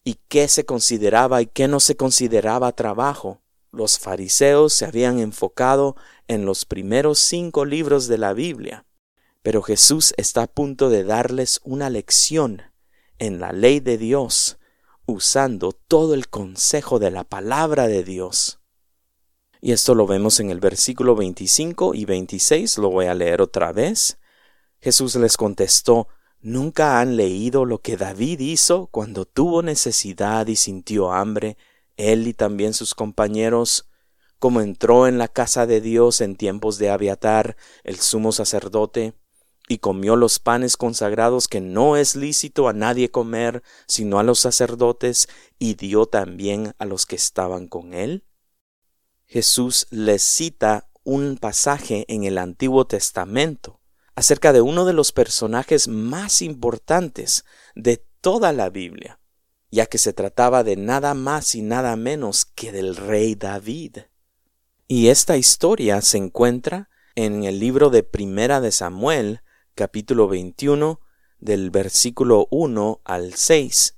y 0.04 0.14
qué 0.28 0.46
se 0.46 0.64
consideraba 0.64 1.42
y 1.42 1.46
qué 1.46 1.66
no 1.66 1.80
se 1.80 1.96
consideraba 1.96 2.70
trabajo, 2.72 3.42
los 3.72 3.98
fariseos 3.98 4.72
se 4.72 4.86
habían 4.86 5.18
enfocado 5.18 5.96
en 6.28 6.44
los 6.44 6.64
primeros 6.64 7.18
cinco 7.18 7.64
libros 7.64 8.08
de 8.08 8.18
la 8.18 8.32
Biblia, 8.32 8.84
pero 9.42 9.62
Jesús 9.62 10.14
está 10.16 10.42
a 10.42 10.46
punto 10.46 10.90
de 10.90 11.04
darles 11.04 11.60
una 11.64 11.90
lección 11.90 12.62
en 13.18 13.38
la 13.40 13.52
ley 13.52 13.80
de 13.80 13.98
Dios, 13.98 14.58
usando 15.06 15.72
todo 15.72 16.14
el 16.14 16.28
consejo 16.28 16.98
de 16.98 17.10
la 17.10 17.24
palabra 17.24 17.86
de 17.86 18.02
Dios. 18.02 18.60
Y 19.60 19.72
esto 19.72 19.94
lo 19.94 20.06
vemos 20.06 20.40
en 20.40 20.50
el 20.50 20.60
versículo 20.60 21.14
25 21.14 21.94
y 21.94 22.04
26, 22.04 22.78
lo 22.78 22.90
voy 22.90 23.06
a 23.06 23.14
leer 23.14 23.40
otra 23.40 23.72
vez. 23.72 24.18
Jesús 24.80 25.14
les 25.16 25.36
contestó, 25.36 26.08
¿Nunca 26.40 27.00
han 27.00 27.16
leído 27.16 27.64
lo 27.64 27.78
que 27.78 27.96
David 27.96 28.38
hizo 28.40 28.86
cuando 28.86 29.24
tuvo 29.24 29.62
necesidad 29.62 30.46
y 30.46 30.54
sintió 30.54 31.12
hambre, 31.12 31.56
él 31.96 32.28
y 32.28 32.34
también 32.34 32.72
sus 32.72 32.94
compañeros? 32.94 33.85
Como 34.38 34.60
entró 34.60 35.06
en 35.06 35.18
la 35.18 35.28
casa 35.28 35.66
de 35.66 35.80
Dios 35.80 36.20
en 36.20 36.36
tiempos 36.36 36.78
de 36.78 36.90
Abiatar, 36.90 37.56
el 37.84 37.98
sumo 37.98 38.32
sacerdote, 38.32 39.14
y 39.68 39.78
comió 39.78 40.16
los 40.16 40.38
panes 40.38 40.76
consagrados 40.76 41.48
que 41.48 41.60
no 41.60 41.96
es 41.96 42.14
lícito 42.14 42.68
a 42.68 42.72
nadie 42.72 43.10
comer, 43.10 43.62
sino 43.88 44.18
a 44.18 44.22
los 44.22 44.38
sacerdotes, 44.38 45.28
y 45.58 45.74
dio 45.74 46.06
también 46.06 46.74
a 46.78 46.84
los 46.84 47.06
que 47.06 47.16
estaban 47.16 47.66
con 47.66 47.94
él? 47.94 48.24
Jesús 49.24 49.88
les 49.90 50.22
cita 50.22 50.88
un 51.02 51.36
pasaje 51.36 52.04
en 52.08 52.24
el 52.24 52.38
Antiguo 52.38 52.86
Testamento 52.86 53.80
acerca 54.14 54.52
de 54.52 54.60
uno 54.60 54.84
de 54.84 54.92
los 54.92 55.12
personajes 55.12 55.88
más 55.88 56.42
importantes 56.42 57.44
de 57.74 58.04
toda 58.20 58.52
la 58.52 58.70
Biblia, 58.70 59.20
ya 59.70 59.86
que 59.86 59.98
se 59.98 60.12
trataba 60.12 60.64
de 60.64 60.76
nada 60.76 61.14
más 61.14 61.54
y 61.54 61.62
nada 61.62 61.96
menos 61.96 62.44
que 62.44 62.72
del 62.72 62.96
rey 62.96 63.34
David. 63.34 63.98
Y 64.88 65.08
esta 65.08 65.36
historia 65.36 66.00
se 66.00 66.16
encuentra 66.16 66.88
en 67.16 67.42
el 67.42 67.58
libro 67.58 67.90
de 67.90 68.04
Primera 68.04 68.60
de 68.60 68.70
Samuel, 68.70 69.40
capítulo 69.74 70.28
21, 70.28 71.00
del 71.40 71.70
versículo 71.70 72.46
1 72.52 73.00
al 73.04 73.34
6. 73.34 73.96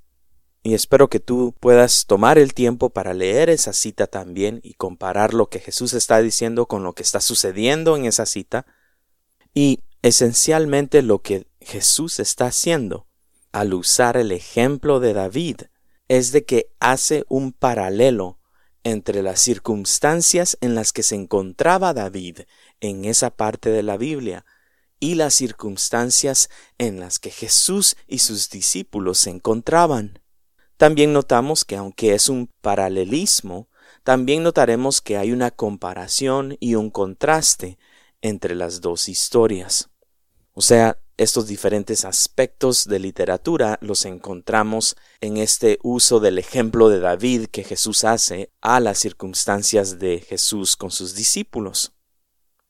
Y 0.63 0.73
espero 0.73 1.11
que 1.11 1.21
tú 1.21 1.55
puedas 1.61 2.07
tomar 2.07 2.39
el 2.39 2.55
tiempo 2.55 2.89
para 2.89 3.13
leer 3.13 3.51
esa 3.51 3.75
cita 3.75 4.07
también 4.07 4.61
y 4.63 4.75
comparar 4.75 5.35
lo 5.35 5.51
que 5.51 5.61
Jesús 5.61 5.93
está 5.93 6.23
diciendo 6.23 6.65
con 6.65 6.83
lo 6.83 6.95
que 6.95 7.03
está 7.03 7.21
sucediendo 7.21 7.95
en 7.95 8.07
esa 8.07 8.25
cita. 8.25 8.65
Y 9.53 9.81
esencialmente 10.01 11.03
lo 11.03 11.21
que 11.21 11.49
Jesús 11.61 12.19
está 12.19 12.47
haciendo 12.47 13.07
al 13.53 13.75
usar 13.75 14.17
el 14.17 14.33
ejemplo 14.33 15.01
de 15.01 15.13
David 15.13 15.61
es 16.09 16.33
de 16.33 16.47
que 16.47 16.71
hace 16.81 17.27
un 17.29 17.53
paralelo 17.53 18.38
entre 18.91 19.23
las 19.23 19.41
circunstancias 19.41 20.59
en 20.61 20.75
las 20.75 20.93
que 20.93 21.03
se 21.03 21.15
encontraba 21.15 21.95
David 21.95 22.41
en 22.81 23.05
esa 23.05 23.31
parte 23.31 23.71
de 23.71 23.83
la 23.83 23.97
Biblia 23.97 24.45
y 25.01 25.15
las 25.15 25.35
circunstancias 25.35 26.49
en 26.79 27.01
las 27.01 27.19
que 27.19 27.31
Jesús 27.31 27.97
y 28.07 28.19
sus 28.19 28.51
discípulos 28.51 29.19
se 29.19 29.31
encontraban. 29.31 30.21
También 30.77 31.13
notamos 31.13 31.65
que 31.65 31.77
aunque 31.77 32.15
es 32.15 32.29
un 32.29 32.51
paralelismo, 32.61 33.69
también 34.05 34.43
notaremos 34.43 35.01
que 35.01 35.17
hay 35.17 35.33
una 35.33 35.51
comparación 35.51 36.57
y 36.61 36.75
un 36.75 36.91
contraste 36.91 37.79
entre 38.23 38.55
las 38.55 38.81
dos 38.81 39.09
historias. 39.09 39.91
O 40.59 40.61
sea, 40.61 40.99
estos 41.17 41.47
diferentes 41.47 42.05
aspectos 42.05 42.89
de 42.89 42.99
literatura 42.99 43.79
los 43.81 44.05
encontramos 44.05 44.97
en 45.21 45.37
este 45.37 45.79
uso 45.85 46.19
del 46.19 46.37
ejemplo 46.37 46.89
de 46.89 46.99
David 46.99 47.47
que 47.47 47.63
Jesús 47.63 48.03
hace 48.03 48.51
a 48.61 48.81
las 48.81 48.99
circunstancias 48.99 50.01
de 50.01 50.19
Jesús 50.19 50.75
con 50.75 50.91
sus 50.91 51.15
discípulos. 51.15 51.93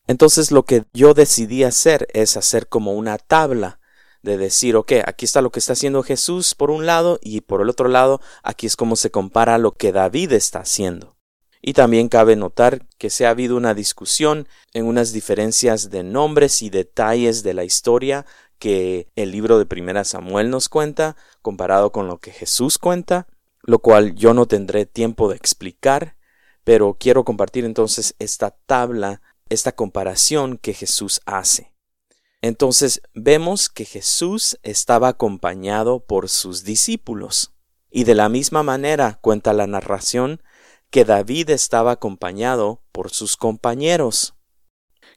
Entonces 0.06 0.50
lo 0.50 0.66
que 0.66 0.84
yo 0.92 1.14
decidí 1.14 1.64
hacer 1.64 2.06
es 2.12 2.36
hacer 2.36 2.68
como 2.68 2.92
una 2.92 3.16
tabla 3.16 3.80
de 4.20 4.36
decir, 4.36 4.76
ok, 4.76 4.92
aquí 5.06 5.24
está 5.24 5.40
lo 5.40 5.50
que 5.50 5.60
está 5.60 5.72
haciendo 5.72 6.02
Jesús 6.02 6.54
por 6.54 6.70
un 6.70 6.84
lado 6.84 7.18
y 7.22 7.40
por 7.40 7.62
el 7.62 7.70
otro 7.70 7.88
lado 7.88 8.20
aquí 8.42 8.66
es 8.66 8.76
como 8.76 8.96
se 8.96 9.10
compara 9.10 9.56
lo 9.56 9.72
que 9.72 9.92
David 9.92 10.32
está 10.32 10.58
haciendo. 10.58 11.17
Y 11.60 11.72
también 11.72 12.08
cabe 12.08 12.36
notar 12.36 12.86
que 12.98 13.10
se 13.10 13.26
ha 13.26 13.30
habido 13.30 13.56
una 13.56 13.74
discusión 13.74 14.46
en 14.72 14.86
unas 14.86 15.12
diferencias 15.12 15.90
de 15.90 16.02
nombres 16.02 16.62
y 16.62 16.70
detalles 16.70 17.42
de 17.42 17.54
la 17.54 17.64
historia 17.64 18.26
que 18.58 19.08
el 19.16 19.30
libro 19.30 19.58
de 19.58 19.66
Primera 19.66 20.04
Samuel 20.04 20.50
nos 20.50 20.68
cuenta 20.68 21.16
comparado 21.42 21.92
con 21.92 22.06
lo 22.06 22.18
que 22.18 22.32
Jesús 22.32 22.78
cuenta, 22.78 23.26
lo 23.62 23.80
cual 23.80 24.14
yo 24.14 24.34
no 24.34 24.46
tendré 24.46 24.86
tiempo 24.86 25.28
de 25.28 25.36
explicar, 25.36 26.16
pero 26.64 26.96
quiero 26.98 27.24
compartir 27.24 27.64
entonces 27.64 28.14
esta 28.18 28.50
tabla, 28.50 29.22
esta 29.48 29.72
comparación 29.72 30.58
que 30.58 30.74
Jesús 30.74 31.20
hace. 31.26 31.72
Entonces 32.40 33.02
vemos 33.14 33.68
que 33.68 33.84
Jesús 33.84 34.58
estaba 34.62 35.08
acompañado 35.08 36.00
por 36.00 36.28
sus 36.28 36.64
discípulos. 36.64 37.52
Y 37.90 38.04
de 38.04 38.14
la 38.14 38.28
misma 38.28 38.62
manera 38.62 39.18
cuenta 39.20 39.52
la 39.52 39.66
narración 39.66 40.42
que 40.90 41.04
David 41.04 41.50
estaba 41.50 41.92
acompañado 41.92 42.82
por 42.92 43.10
sus 43.10 43.36
compañeros. 43.36 44.34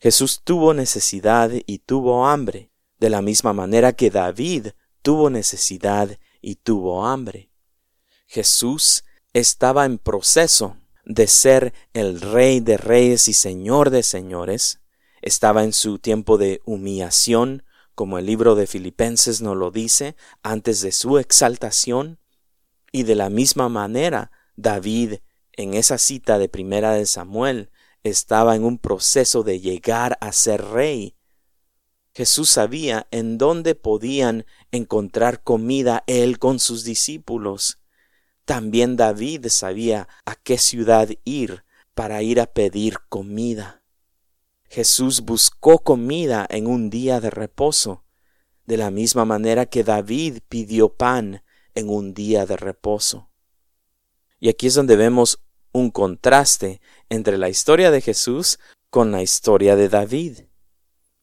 Jesús 0.02 0.42
tuvo 0.44 0.74
necesidad 0.74 1.52
y 1.66 1.80
tuvo 1.80 2.28
hambre, 2.28 2.72
de 3.00 3.10
la 3.10 3.22
misma 3.22 3.54
manera 3.54 3.94
que 3.94 4.10
David 4.10 4.68
tuvo 5.02 5.30
necesidad 5.30 6.18
y 6.42 6.56
tuvo 6.56 7.06
hambre. 7.06 7.52
Jesús 8.28 9.04
estaba 9.34 9.86
en 9.86 9.98
proceso 9.98 10.78
de 11.06 11.28
ser 11.28 11.74
el 11.94 12.22
Rey 12.22 12.60
de 12.60 12.78
Reyes 12.78 13.28
y 13.28 13.34
Señor 13.34 13.90
de 13.90 14.04
Señores, 14.04 14.82
estaba 15.22 15.64
en 15.64 15.74
su 15.74 16.00
tiempo 16.00 16.38
de 16.38 16.62
humillación, 16.66 17.64
como 17.96 18.18
el 18.18 18.26
libro 18.26 18.56
de 18.56 18.68
Filipenses 18.68 19.42
nos 19.42 19.56
lo 19.56 19.72
dice, 19.72 20.16
antes 20.44 20.82
de 20.82 20.92
su 20.92 21.20
exaltación, 21.20 22.20
y 22.92 23.04
de 23.04 23.16
la 23.16 23.30
misma 23.30 23.70
manera 23.70 24.32
David 24.56 25.20
en 25.54 25.74
esa 25.74 25.98
cita 25.98 26.38
de 26.38 26.50
primera 26.50 26.94
de 26.94 27.06
Samuel 27.06 27.70
estaba 28.04 28.56
en 28.56 28.64
un 28.64 28.78
proceso 28.78 29.44
de 29.44 29.60
llegar 29.60 30.18
a 30.22 30.32
ser 30.32 30.64
rey. 30.64 31.16
Jesús 32.14 32.50
sabía 32.50 33.08
en 33.12 33.38
dónde 33.38 33.76
podían 33.76 34.46
encontrar 34.72 35.44
comida 35.44 36.04
él 36.08 36.40
con 36.40 36.60
sus 36.60 36.84
discípulos. 36.84 37.80
También 38.46 38.98
David 38.98 39.48
sabía 39.48 40.08
a 40.26 40.36
qué 40.36 40.58
ciudad 40.58 41.10
ir 41.24 41.64
para 41.94 42.22
ir 42.22 42.40
a 42.42 42.48
pedir 42.48 42.98
comida. 43.08 43.84
Jesús 44.70 45.22
buscó 45.22 45.80
comida 45.80 46.48
en 46.50 46.68
un 46.68 46.90
día 46.90 47.20
de 47.20 47.30
reposo, 47.30 48.04
de 48.66 48.78
la 48.78 48.90
misma 48.90 49.26
manera 49.26 49.66
que 49.66 49.84
David 49.84 50.40
pidió 50.48 50.90
pan 50.90 51.44
en 51.76 51.90
un 51.90 52.14
día 52.14 52.46
de 52.46 52.58
reposo. 52.58 53.31
Y 54.42 54.50
aquí 54.50 54.68
es 54.68 54.74
donde 54.74 54.98
vemos 54.98 55.40
un 55.72 55.92
contraste 55.92 56.82
entre 57.10 57.38
la 57.38 57.48
historia 57.48 57.92
de 57.92 58.02
Jesús 58.02 58.60
con 58.90 59.12
la 59.12 59.22
historia 59.22 59.78
de 59.78 59.88
David. 59.88 60.40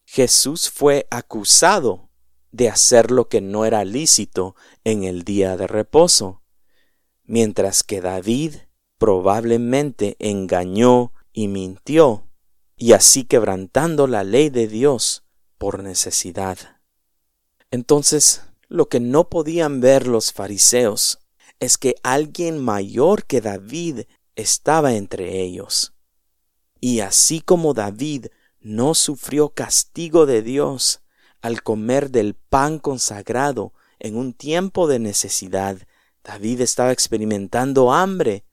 Jesús 0.07 0.71
fue 0.71 1.07
acusado 1.11 2.09
de 2.53 2.71
hacer 2.71 3.11
lo 3.11 3.29
que 3.29 3.41
no 3.41 3.65
era 3.65 3.85
lícito 3.85 4.55
en 4.85 5.03
el 5.03 5.25
día 5.25 5.57
de 5.57 5.67
reposo, 5.67 6.43
mientras 7.25 7.83
que 7.83 8.01
David 8.01 8.55
probablemente 8.99 10.17
engañó 10.21 11.13
y 11.33 11.49
mintió, 11.49 12.31
y 12.77 12.93
así 12.93 13.25
quebrantando 13.25 14.07
la 14.07 14.23
ley 14.23 14.49
de 14.49 14.69
Dios 14.69 15.25
por 15.59 15.83
necesidad. 15.83 16.59
Entonces, 17.73 18.45
lo 18.69 18.89
que 18.89 19.01
no 19.01 19.29
podían 19.29 19.81
ver 19.81 20.07
los 20.07 20.33
fariseos 20.33 21.19
es 21.61 21.79
que 21.79 21.97
alguien 22.03 22.59
mayor 22.63 23.25
que 23.25 23.41
David 23.41 24.03
estaba 24.37 24.95
entre 24.95 25.43
ellos. 25.43 25.95
Y 26.81 27.01
así 27.01 27.41
como 27.41 27.75
David 27.75 28.27
no 28.61 28.95
sufrió 28.95 29.51
castigo 29.51 30.27
de 30.27 30.43
Dios 30.43 31.03
al 31.41 31.63
comer 31.63 32.11
del 32.11 32.35
pan 32.35 32.79
consagrado 32.79 33.73
en 33.99 34.17
un 34.17 34.33
tiempo 34.33 34.87
de 34.87 34.99
necesidad, 34.99 35.79
David 36.23 36.61
estaba 36.61 36.93
experimentando 36.93 37.93
hambre. 37.93 38.45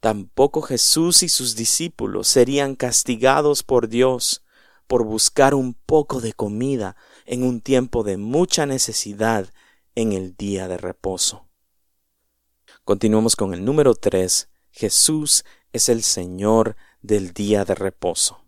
Tampoco 0.00 0.62
Jesús 0.62 1.22
y 1.22 1.28
sus 1.28 1.56
discípulos 1.56 2.28
serían 2.28 2.76
castigados 2.76 3.62
por 3.62 3.88
Dios 3.88 4.44
por 4.86 5.04
buscar 5.04 5.54
un 5.54 5.74
poco 5.74 6.20
de 6.20 6.32
comida 6.32 6.96
en 7.26 7.42
un 7.42 7.60
tiempo 7.60 8.04
de 8.04 8.16
mucha 8.16 8.66
necesidad 8.66 9.52
en 9.94 10.12
el 10.12 10.36
día 10.36 10.68
de 10.68 10.78
reposo. 10.78 11.47
Continuamos 12.88 13.36
con 13.36 13.52
el 13.52 13.66
número 13.66 13.94
tres 13.94 14.48
Jesús 14.70 15.44
es 15.74 15.90
el 15.90 16.02
Señor 16.02 16.74
del 17.02 17.34
día 17.34 17.66
de 17.66 17.74
reposo. 17.74 18.46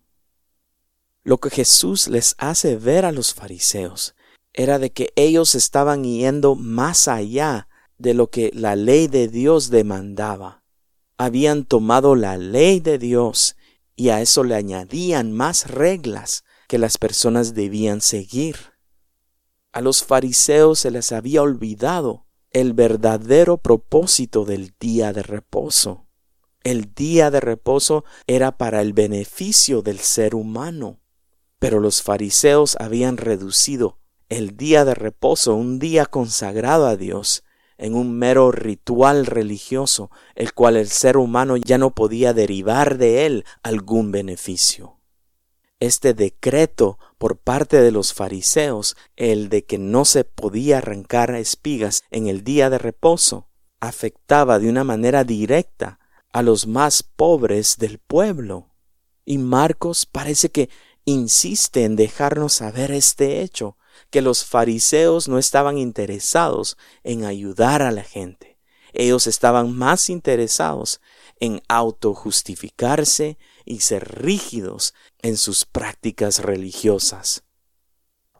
Lo 1.23 1.37
que 1.37 1.51
Jesús 1.51 2.07
les 2.07 2.33
hace 2.39 2.75
ver 2.75 3.05
a 3.05 3.11
los 3.11 3.35
fariseos 3.35 4.15
era 4.51 4.79
de 4.79 4.91
que 4.91 5.13
ellos 5.15 5.53
estaban 5.53 6.05
yendo 6.05 6.55
más 6.55 7.07
allá 7.07 7.67
de 7.99 8.15
lo 8.15 8.31
que 8.31 8.49
la 8.55 8.75
ley 8.75 9.05
de 9.07 9.27
Dios 9.27 9.69
demandaba. 9.69 10.63
Habían 11.17 11.63
tomado 11.63 12.15
la 12.15 12.35
ley 12.37 12.79
de 12.79 12.97
Dios 12.97 13.55
y 13.95 14.09
a 14.09 14.21
eso 14.21 14.43
le 14.43 14.55
añadían 14.55 15.33
más 15.33 15.69
reglas 15.69 16.45
que 16.67 16.79
las 16.79 16.97
personas 16.97 17.53
debían 17.53 18.01
seguir. 18.01 18.55
A 19.71 19.81
los 19.81 20.03
fariseos 20.03 20.79
se 20.79 20.89
les 20.89 21.11
había 21.11 21.43
olvidado 21.43 22.25
el 22.51 22.73
verdadero 22.73 23.57
propósito 23.57 24.43
del 24.45 24.73
día 24.79 25.13
de 25.13 25.23
reposo. 25.23 26.05
El 26.63 26.93
día 26.93 27.31
de 27.31 27.39
reposo 27.39 28.03
era 28.27 28.57
para 28.57 28.81
el 28.81 28.93
beneficio 28.93 29.81
del 29.81 29.99
ser 29.99 30.35
humano. 30.35 30.99
Pero 31.59 31.79
los 31.79 32.01
fariseos 32.01 32.75
habían 32.79 33.17
reducido 33.17 33.97
el 34.29 34.55
día 34.57 34.85
de 34.85 34.95
reposo, 34.95 35.55
un 35.55 35.79
día 35.79 36.05
consagrado 36.05 36.87
a 36.87 36.95
Dios, 36.95 37.43
en 37.77 37.95
un 37.95 38.17
mero 38.17 38.51
ritual 38.51 39.25
religioso, 39.25 40.11
el 40.35 40.53
cual 40.53 40.77
el 40.77 40.87
ser 40.87 41.17
humano 41.17 41.57
ya 41.57 41.77
no 41.77 41.95
podía 41.95 42.33
derivar 42.33 42.97
de 42.97 43.25
él 43.25 43.45
algún 43.63 44.11
beneficio. 44.11 44.99
Este 45.79 46.13
decreto 46.13 46.99
por 47.21 47.37
parte 47.37 47.79
de 47.83 47.91
los 47.91 48.15
fariseos, 48.15 48.97
el 49.15 49.49
de 49.49 49.63
que 49.63 49.77
no 49.77 50.05
se 50.05 50.23
podía 50.23 50.79
arrancar 50.79 51.35
espigas 51.35 52.01
en 52.09 52.25
el 52.25 52.43
día 52.43 52.71
de 52.71 52.79
reposo, 52.79 53.47
afectaba 53.79 54.57
de 54.57 54.67
una 54.67 54.83
manera 54.83 55.23
directa 55.23 55.99
a 56.33 56.41
los 56.41 56.65
más 56.65 57.03
pobres 57.03 57.77
del 57.77 57.99
pueblo. 57.99 58.71
Y 59.23 59.37
Marcos 59.37 60.07
parece 60.07 60.49
que 60.49 60.71
insiste 61.05 61.83
en 61.83 61.95
dejarnos 61.95 62.53
saber 62.53 62.91
este 62.91 63.43
hecho, 63.43 63.77
que 64.09 64.23
los 64.23 64.43
fariseos 64.43 65.27
no 65.27 65.37
estaban 65.37 65.77
interesados 65.77 66.75
en 67.03 67.23
ayudar 67.25 67.83
a 67.83 67.91
la 67.91 68.03
gente. 68.03 68.57
Ellos 68.93 69.27
estaban 69.27 69.77
más 69.77 70.09
interesados 70.09 71.01
en 71.39 71.61
autojustificarse 71.67 73.37
y 73.65 73.81
ser 73.81 74.21
rígidos 74.21 74.93
en 75.21 75.37
sus 75.37 75.65
prácticas 75.65 76.39
religiosas. 76.39 77.43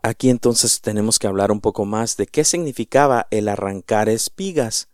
Aquí 0.03 0.29
entonces 0.29 0.81
tenemos 0.81 1.19
que 1.19 1.27
hablar 1.27 1.51
un 1.51 1.61
poco 1.61 1.85
más 1.85 2.17
de 2.17 2.25
qué 2.25 2.43
significaba 2.43 3.27
el 3.29 3.47
arrancar 3.47 4.09
espigas. 4.09 4.89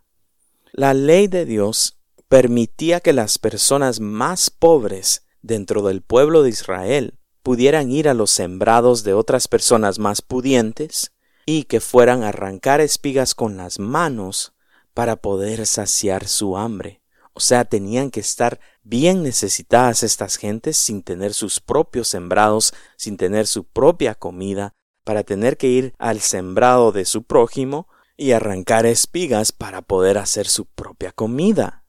La 0.74 0.94
ley 0.94 1.28
de 1.28 1.46
Dios 1.46 1.98
permitía 2.28 3.00
que 3.00 3.14
las 3.14 3.38
personas 3.40 4.00
más 4.02 4.50
pobres 4.50 5.26
dentro 5.42 5.82
del 5.82 6.02
pueblo 6.02 6.44
de 6.44 6.50
Israel 6.50 7.18
pudieran 7.42 7.90
ir 7.92 8.10
a 8.10 8.14
los 8.14 8.32
sembrados 8.32 9.04
de 9.04 9.14
otras 9.14 9.48
personas 9.48 10.00
más 10.00 10.22
pudientes 10.22 11.14
y 11.46 11.64
que 11.64 11.80
fueran 11.80 12.24
a 12.24 12.30
arrancar 12.30 12.82
espigas 12.82 13.34
con 13.34 13.56
las 13.56 13.80
manos 13.80 14.54
para 14.94 15.16
poder 15.16 15.66
saciar 15.66 16.28
su 16.28 16.58
hambre. 16.58 17.02
O 17.38 17.40
sea, 17.40 17.66
tenían 17.66 18.10
que 18.10 18.20
estar 18.20 18.60
bien 18.82 19.22
necesitadas 19.22 20.02
estas 20.02 20.38
gentes 20.38 20.76
sin 20.76 21.04
tener 21.04 21.36
sus 21.36 21.60
propios 21.60 22.08
sembrados, 22.08 22.74
sin 22.96 23.16
tener 23.16 23.46
su 23.46 23.64
propia 23.64 24.16
comida, 24.16 24.74
para 25.04 25.22
tener 25.22 25.56
que 25.56 25.68
ir 25.68 25.94
al 26.00 26.20
sembrado 26.20 26.92
de 26.92 27.06
su 27.06 27.26
prójimo 27.26 27.88
y 28.18 28.32
arrancar 28.32 28.88
espigas 28.88 29.52
para 29.52 29.84
poder 29.84 30.18
hacer 30.18 30.48
su 30.48 30.66
propia 30.66 31.12
comida. 31.12 31.86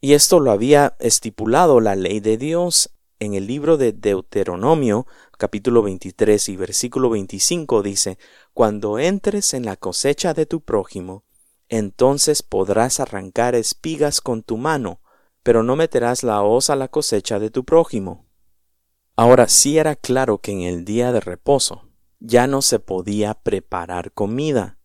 Y 0.00 0.14
esto 0.14 0.40
lo 0.40 0.50
había 0.50 0.96
estipulado 0.98 1.80
la 1.80 1.94
ley 1.94 2.20
de 2.20 2.38
Dios 2.38 2.88
en 3.18 3.34
el 3.34 3.46
libro 3.46 3.76
de 3.76 3.92
Deuteronomio 3.92 5.06
capítulo 5.36 5.82
23 5.82 6.48
y 6.48 6.56
versículo 6.56 7.10
25 7.10 7.82
dice, 7.82 8.16
Cuando 8.54 8.98
entres 8.98 9.52
en 9.52 9.66
la 9.66 9.76
cosecha 9.76 10.32
de 10.32 10.46
tu 10.46 10.62
prójimo, 10.62 11.26
entonces 11.70 12.42
podrás 12.42 13.00
arrancar 13.00 13.54
espigas 13.54 14.20
con 14.20 14.42
tu 14.42 14.58
mano, 14.58 15.00
pero 15.42 15.62
no 15.62 15.76
meterás 15.76 16.22
la 16.24 16.42
hoz 16.42 16.68
a 16.68 16.76
la 16.76 16.88
cosecha 16.88 17.38
de 17.38 17.50
tu 17.50 17.64
prójimo. 17.64 18.26
Ahora 19.16 19.48
sí 19.48 19.78
era 19.78 19.94
claro 19.96 20.38
que 20.38 20.50
en 20.50 20.62
el 20.62 20.84
día 20.84 21.12
de 21.12 21.20
reposo 21.20 21.88
ya 22.18 22.46
no 22.48 22.60
se 22.60 22.80
podía 22.80 23.34
preparar 23.34 24.12
comida. 24.12 24.78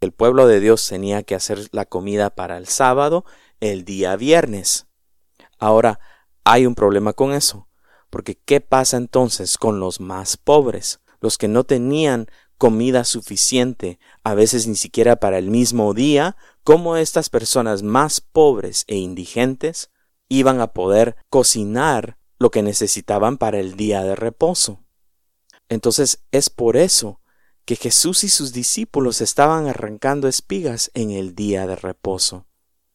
El 0.00 0.12
pueblo 0.12 0.48
de 0.48 0.58
Dios 0.58 0.86
tenía 0.86 1.22
que 1.22 1.36
hacer 1.36 1.68
la 1.70 1.86
comida 1.86 2.30
para 2.34 2.58
el 2.58 2.66
sábado 2.66 3.24
el 3.60 3.84
día 3.84 4.16
viernes. 4.16 4.88
Ahora, 5.58 6.00
hay 6.42 6.66
un 6.66 6.74
problema 6.74 7.12
con 7.12 7.32
eso, 7.32 7.68
porque 8.10 8.34
¿qué 8.34 8.60
pasa 8.60 8.96
entonces 8.96 9.56
con 9.58 9.78
los 9.78 10.00
más 10.00 10.36
pobres? 10.36 11.00
Los 11.20 11.38
que 11.38 11.46
no 11.46 11.62
tenían 11.62 12.26
comida 12.62 13.02
suficiente, 13.02 13.98
a 14.22 14.34
veces 14.34 14.68
ni 14.68 14.76
siquiera 14.76 15.16
para 15.16 15.38
el 15.38 15.50
mismo 15.50 15.94
día, 15.94 16.36
¿cómo 16.62 16.96
estas 16.96 17.28
personas 17.28 17.82
más 17.82 18.20
pobres 18.20 18.84
e 18.86 18.98
indigentes 18.98 19.90
iban 20.28 20.60
a 20.60 20.68
poder 20.68 21.16
cocinar 21.28 22.18
lo 22.38 22.52
que 22.52 22.62
necesitaban 22.62 23.36
para 23.36 23.58
el 23.58 23.74
día 23.74 24.04
de 24.04 24.14
reposo. 24.14 24.78
Entonces 25.68 26.22
es 26.30 26.50
por 26.50 26.76
eso 26.76 27.20
que 27.64 27.74
Jesús 27.74 28.22
y 28.22 28.28
sus 28.28 28.52
discípulos 28.52 29.20
estaban 29.20 29.66
arrancando 29.66 30.28
espigas 30.28 30.92
en 30.94 31.10
el 31.10 31.34
día 31.34 31.66
de 31.66 31.74
reposo. 31.74 32.46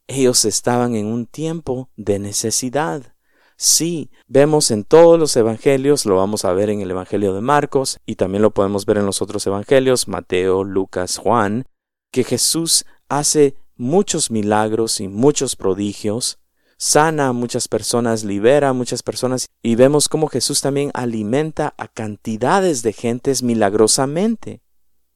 Ellos 0.07 0.45
estaban 0.45 0.95
en 0.95 1.07
un 1.07 1.25
tiempo 1.25 1.89
de 1.97 2.19
necesidad. 2.19 3.16
Sí, 3.59 4.11
vemos 4.27 4.69
en 4.69 4.83
todos 4.83 5.19
los 5.19 5.35
evangelios, 5.35 6.05
lo 6.05 6.15
vamos 6.15 6.45
a 6.45 6.53
ver 6.53 6.69
en 6.69 6.81
el 6.81 6.91
Evangelio 6.91 7.33
de 7.33 7.41
Marcos 7.41 7.99
y 8.05 8.15
también 8.15 8.43
lo 8.43 8.51
podemos 8.51 8.85
ver 8.85 8.97
en 8.97 9.07
los 9.07 9.23
otros 9.23 9.47
evangelios, 9.47 10.07
Mateo, 10.07 10.63
Lucas, 10.63 11.17
Juan, 11.17 11.65
que 12.11 12.23
Jesús 12.23 12.85
hace 13.09 13.55
muchos 13.75 14.29
milagros 14.29 15.01
y 15.01 15.07
muchos 15.07 15.55
prodigios, 15.55 16.37
sana 16.77 17.29
a 17.29 17.33
muchas 17.33 17.67
personas, 17.67 18.23
libera 18.23 18.69
a 18.69 18.73
muchas 18.73 19.01
personas 19.01 19.47
y 19.63 19.73
vemos 19.73 20.07
cómo 20.07 20.27
Jesús 20.27 20.61
también 20.61 20.91
alimenta 20.93 21.73
a 21.77 21.87
cantidades 21.87 22.83
de 22.83 22.93
gentes 22.93 23.41
milagrosamente. 23.41 24.61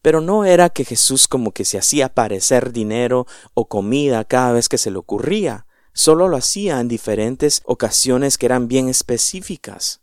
Pero 0.01 0.19
no 0.19 0.45
era 0.45 0.69
que 0.69 0.83
Jesús 0.83 1.27
como 1.27 1.51
que 1.51 1.63
se 1.63 1.77
hacía 1.77 2.07
aparecer 2.07 2.73
dinero 2.73 3.27
o 3.53 3.67
comida 3.67 4.23
cada 4.23 4.51
vez 4.51 4.67
que 4.67 4.79
se 4.79 4.89
le 4.89 4.97
ocurría, 4.97 5.67
solo 5.93 6.27
lo 6.27 6.37
hacía 6.37 6.79
en 6.79 6.87
diferentes 6.87 7.61
ocasiones 7.65 8.37
que 8.37 8.45
eran 8.45 8.67
bien 8.67 8.89
específicas. 8.89 10.01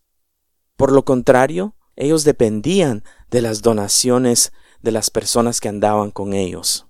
Por 0.76 0.92
lo 0.92 1.04
contrario, 1.04 1.74
ellos 1.96 2.24
dependían 2.24 3.02
de 3.30 3.42
las 3.42 3.62
donaciones 3.62 4.52
de 4.82 4.92
las 4.92 5.10
personas 5.10 5.60
que 5.60 5.68
andaban 5.68 6.10
con 6.10 6.32
ellos. 6.32 6.86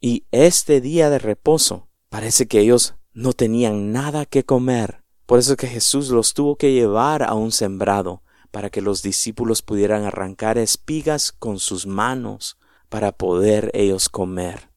Y 0.00 0.24
este 0.30 0.80
día 0.80 1.10
de 1.10 1.18
reposo 1.18 1.88
parece 2.08 2.46
que 2.46 2.60
ellos 2.60 2.94
no 3.12 3.32
tenían 3.32 3.92
nada 3.92 4.26
que 4.26 4.44
comer. 4.44 5.02
Por 5.26 5.38
eso 5.38 5.56
que 5.56 5.66
Jesús 5.66 6.10
los 6.10 6.34
tuvo 6.34 6.56
que 6.56 6.72
llevar 6.72 7.22
a 7.22 7.34
un 7.34 7.52
sembrado, 7.52 8.22
para 8.50 8.68
que 8.68 8.80
los 8.80 9.02
discípulos 9.02 9.62
pudieran 9.62 10.04
arrancar 10.04 10.58
espigas 10.58 11.32
con 11.32 11.58
sus 11.58 11.86
manos, 11.86 12.58
para 12.88 13.12
poder 13.12 13.70
ellos 13.74 14.08
comer. 14.08 14.70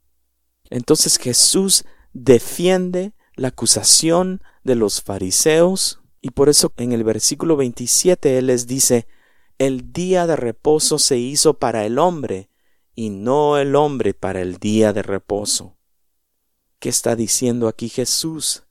Entonces 0.69 1.17
Jesús 1.17 1.85
defiende 2.13 3.13
la 3.35 3.49
acusación 3.49 4.41
de 4.63 4.75
los 4.75 5.01
fariseos, 5.01 6.01
y 6.21 6.31
por 6.31 6.49
eso 6.49 6.71
en 6.77 6.93
el 6.93 7.03
versículo 7.03 7.55
27 7.57 8.37
Él 8.37 8.47
les 8.47 8.67
dice, 8.67 9.07
el 9.57 9.93
día 9.93 10.25
de 10.27 10.35
reposo 10.35 10.99
se 10.99 11.17
hizo 11.17 11.55
para 11.55 11.85
el 11.85 11.99
hombre, 11.99 12.49
y 12.95 13.09
no 13.09 13.57
el 13.57 13.75
hombre 13.75 14.13
para 14.13 14.41
el 14.41 14.57
día 14.57 14.93
de 14.93 15.01
reposo. 15.01 15.77
¿Qué 16.79 16.89
está 16.89 17.15
diciendo 17.15 17.67
aquí 17.67 17.89
Jesús? 17.89 18.63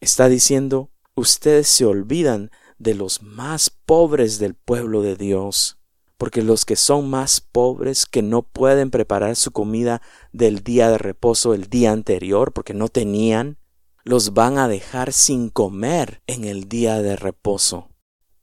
Está 0.00 0.28
diciendo, 0.28 0.90
ustedes 1.14 1.68
se 1.68 1.84
olvidan 1.84 2.50
de 2.78 2.94
los 2.94 3.22
más 3.22 3.70
pobres 3.70 4.38
del 4.38 4.54
pueblo 4.54 5.02
de 5.02 5.16
Dios, 5.16 5.78
porque 6.16 6.42
los 6.42 6.64
que 6.64 6.76
son 6.76 7.10
más 7.10 7.40
pobres, 7.40 8.06
que 8.06 8.22
no 8.22 8.42
pueden 8.42 8.90
preparar 8.90 9.36
su 9.36 9.50
comida 9.50 10.00
del 10.32 10.62
día 10.62 10.90
de 10.90 10.98
reposo 10.98 11.54
el 11.54 11.68
día 11.68 11.92
anterior, 11.92 12.52
porque 12.52 12.74
no 12.74 12.88
tenían, 12.88 13.58
los 14.06 14.34
van 14.34 14.56
a 14.56 14.68
dejar 14.68 15.12
sin 15.12 15.48
comer 15.48 16.22
en 16.28 16.44
el 16.44 16.68
día 16.68 17.02
de 17.02 17.16
reposo. 17.16 17.90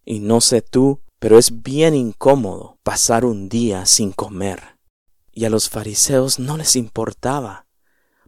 Y 0.03 0.19
no 0.19 0.41
sé 0.41 0.61
tú, 0.61 0.99
pero 1.19 1.39
es 1.39 1.63
bien 1.63 1.95
incómodo 1.95 2.79
pasar 2.83 3.23
un 3.23 3.47
día 3.47 3.85
sin 3.85 4.11
comer. 4.11 4.77
Y 5.31 5.45
a 5.45 5.49
los 5.49 5.69
fariseos 5.69 6.37
no 6.37 6.57
les 6.57 6.75
importaba 6.75 7.65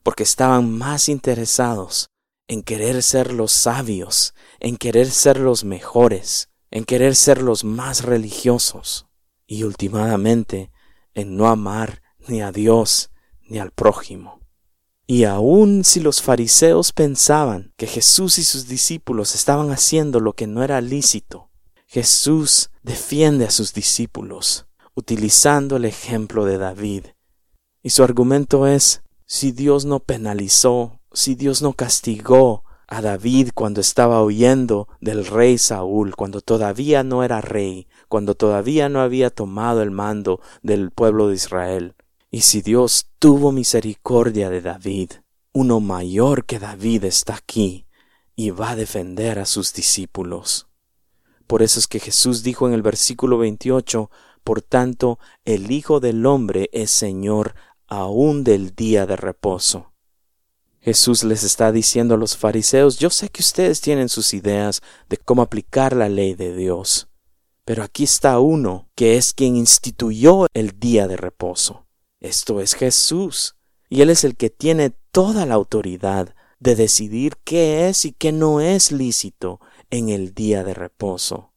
porque 0.01 0.23
estaban 0.23 0.71
más 0.71 1.09
interesados 1.09 2.09
en 2.47 2.63
querer 2.63 3.03
ser 3.03 3.33
los 3.33 3.51
sabios, 3.51 4.33
en 4.61 4.77
querer 4.77 5.11
ser 5.11 5.37
los 5.37 5.65
mejores, 5.65 6.47
en 6.71 6.85
querer 6.85 7.17
ser 7.17 7.41
los 7.41 7.65
más 7.65 8.05
religiosos, 8.05 9.07
y 9.45 9.63
últimamente 9.63 10.71
en 11.13 11.35
no 11.35 11.49
amar 11.49 12.01
ni 12.29 12.41
a 12.41 12.53
Dios 12.53 13.11
ni 13.41 13.59
al 13.59 13.71
prójimo. 13.71 14.44
Y 15.07 15.25
aun 15.25 15.83
si 15.83 15.99
los 15.99 16.21
fariseos 16.21 16.91
pensaban 16.91 17.73
que 17.77 17.87
Jesús 17.87 18.39
y 18.39 18.43
sus 18.43 18.67
discípulos 18.67 19.35
estaban 19.35 19.71
haciendo 19.71 20.19
lo 20.19 20.33
que 20.33 20.47
no 20.47 20.63
era 20.63 20.81
lícito, 20.81 21.49
Jesús 21.85 22.71
defiende 22.81 23.45
a 23.45 23.51
sus 23.51 23.73
discípulos 23.73 24.65
utilizando 24.95 25.75
el 25.75 25.85
ejemplo 25.85 26.45
de 26.45 26.57
David. 26.57 27.05
Y 27.83 27.91
su 27.91 28.03
argumento 28.03 28.65
es, 28.65 29.03
si 29.27 29.51
Dios 29.51 29.85
no 29.85 29.99
penalizó, 29.99 30.99
si 31.13 31.35
Dios 31.35 31.61
no 31.61 31.73
castigó 31.73 32.63
a 32.87 33.01
David 33.01 33.49
cuando 33.53 33.81
estaba 33.81 34.23
huyendo 34.23 34.87
del 35.01 35.25
rey 35.25 35.57
Saúl, 35.57 36.15
cuando 36.15 36.41
todavía 36.41 37.03
no 37.03 37.23
era 37.23 37.41
rey, 37.41 37.87
cuando 38.07 38.35
todavía 38.35 38.89
no 38.89 39.01
había 39.01 39.29
tomado 39.29 39.81
el 39.81 39.91
mando 39.91 40.39
del 40.63 40.91
pueblo 40.91 41.27
de 41.27 41.35
Israel. 41.35 41.95
Y 42.35 42.41
si 42.41 42.61
Dios 42.61 43.07
tuvo 43.17 43.53
misericordia 43.53 44.49
de 44.49 44.59
David, 44.59 45.11
uno 45.53 45.79
mayor 45.79 46.43
que 46.43 46.59
David 46.59 47.05
está 47.05 47.35
aquí 47.35 47.87
y 48.35 48.49
va 48.49 48.71
a 48.71 48.75
defender 48.75 49.39
a 49.39 49.45
sus 49.45 49.71
discípulos. 49.71 50.67
Por 51.47 51.63
eso 51.63 51.79
es 51.79 51.87
que 51.87 52.01
Jesús 52.01 52.43
dijo 52.43 52.67
en 52.67 52.73
el 52.73 52.81
versículo 52.81 53.37
28, 53.37 54.11
Por 54.43 54.61
tanto, 54.61 55.17
el 55.45 55.71
Hijo 55.71 56.01
del 56.01 56.25
Hombre 56.25 56.69
es 56.73 56.91
Señor 56.91 57.55
aún 57.87 58.43
del 58.43 58.75
día 58.75 59.05
de 59.05 59.15
reposo. 59.15 59.93
Jesús 60.81 61.23
les 61.23 61.41
está 61.45 61.71
diciendo 61.71 62.15
a 62.15 62.17
los 62.17 62.35
fariseos, 62.35 62.99
yo 62.99 63.11
sé 63.11 63.29
que 63.29 63.43
ustedes 63.43 63.79
tienen 63.79 64.09
sus 64.09 64.33
ideas 64.33 64.81
de 65.07 65.15
cómo 65.15 65.41
aplicar 65.41 65.95
la 65.95 66.09
ley 66.09 66.33
de 66.33 66.53
Dios, 66.53 67.07
pero 67.63 67.81
aquí 67.81 68.03
está 68.03 68.39
uno 68.39 68.89
que 68.93 69.15
es 69.15 69.33
quien 69.33 69.55
instituyó 69.55 70.47
el 70.53 70.77
día 70.77 71.07
de 71.07 71.15
reposo. 71.15 71.84
Esto 72.19 72.61
es 72.61 72.73
Jesús, 72.73 73.55
y 73.89 74.01
Él 74.01 74.09
es 74.09 74.23
el 74.23 74.35
que 74.35 74.49
tiene 74.49 74.91
toda 75.11 75.45
la 75.45 75.55
autoridad 75.55 76.35
de 76.59 76.75
decidir 76.75 77.37
qué 77.43 77.87
es 77.89 78.05
y 78.05 78.11
qué 78.11 78.31
no 78.31 78.61
es 78.61 78.91
lícito 78.91 79.59
en 79.89 80.09
el 80.09 80.33
día 80.33 80.63
de 80.63 80.73
reposo. 80.73 81.53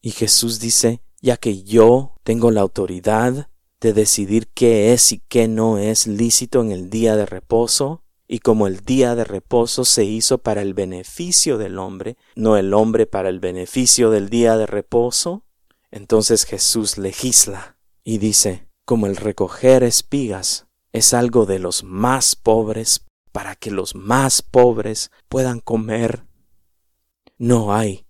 Y 0.00 0.10
Jesús 0.12 0.60
dice, 0.60 1.02
ya 1.20 1.36
que 1.36 1.62
yo 1.64 2.14
tengo 2.22 2.50
la 2.50 2.60
autoridad 2.60 3.48
de 3.80 3.92
decidir 3.92 4.48
qué 4.48 4.92
es 4.92 5.12
y 5.12 5.22
qué 5.28 5.48
no 5.48 5.78
es 5.78 6.06
lícito 6.06 6.60
en 6.60 6.70
el 6.70 6.90
día 6.90 7.16
de 7.16 7.26
reposo, 7.26 8.02
y 8.28 8.40
como 8.40 8.66
el 8.66 8.80
día 8.80 9.14
de 9.14 9.24
reposo 9.24 9.84
se 9.84 10.04
hizo 10.04 10.38
para 10.38 10.62
el 10.62 10.74
beneficio 10.74 11.58
del 11.58 11.78
hombre, 11.78 12.16
no 12.34 12.56
el 12.56 12.74
hombre 12.74 13.06
para 13.06 13.28
el 13.28 13.40
beneficio 13.40 14.10
del 14.10 14.28
día 14.28 14.56
de 14.56 14.66
reposo, 14.66 15.44
entonces 15.90 16.44
Jesús 16.44 16.98
legisla 16.98 17.76
y 18.02 18.18
dice, 18.18 18.66
como 18.86 19.06
el 19.06 19.16
recoger 19.16 19.82
espigas 19.82 20.66
es 20.92 21.12
algo 21.12 21.44
de 21.44 21.58
los 21.58 21.84
más 21.84 22.34
pobres 22.34 23.04
para 23.32 23.54
que 23.54 23.70
los 23.70 23.94
más 23.94 24.40
pobres 24.40 25.10
puedan 25.28 25.60
comer, 25.60 26.24
no 27.36 27.74
hay 27.74 28.06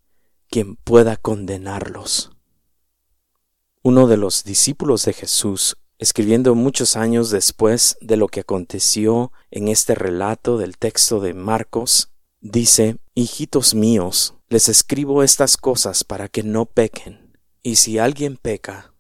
quien 0.49 0.77
pueda 0.77 1.17
condenarlos 1.17 2.31
uno 3.87 4.09
de 4.09 4.17
los 4.17 4.43
discípulos 4.43 5.05
de 5.05 5.13
Jesús, 5.13 5.77
escribiendo 5.99 6.57
muchos 6.57 6.97
años 6.97 7.31
después 7.31 7.97
de 8.01 8.17
lo 8.17 8.27
que 8.27 8.41
aconteció 8.41 9.31
en 9.53 9.69
este 9.69 9.95
relato 9.95 10.59
del 10.59 10.77
texto 10.77 11.21
de 11.21 11.35
Marcos, 11.35 12.11
dice, 12.41 12.97
Hijitos 13.15 13.77
míos, 13.77 14.35
les 14.49 14.69
escribo 14.69 15.23
estas 15.23 15.57
cosas 15.57 16.03
para 16.03 16.29
que 16.29 16.43
no 16.43 16.67
pequen. 16.67 17.39
Y 17.63 17.77
si 17.77 18.01
alguien 18.01 18.39
peca, 18.39 18.93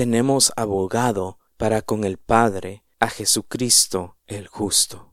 tenemos 0.00 0.50
abogado 0.56 1.38
para 1.58 1.82
con 1.82 2.04
el 2.04 2.16
Padre, 2.16 2.84
a 3.00 3.10
Jesucristo 3.10 4.16
el 4.26 4.48
justo. 4.48 5.12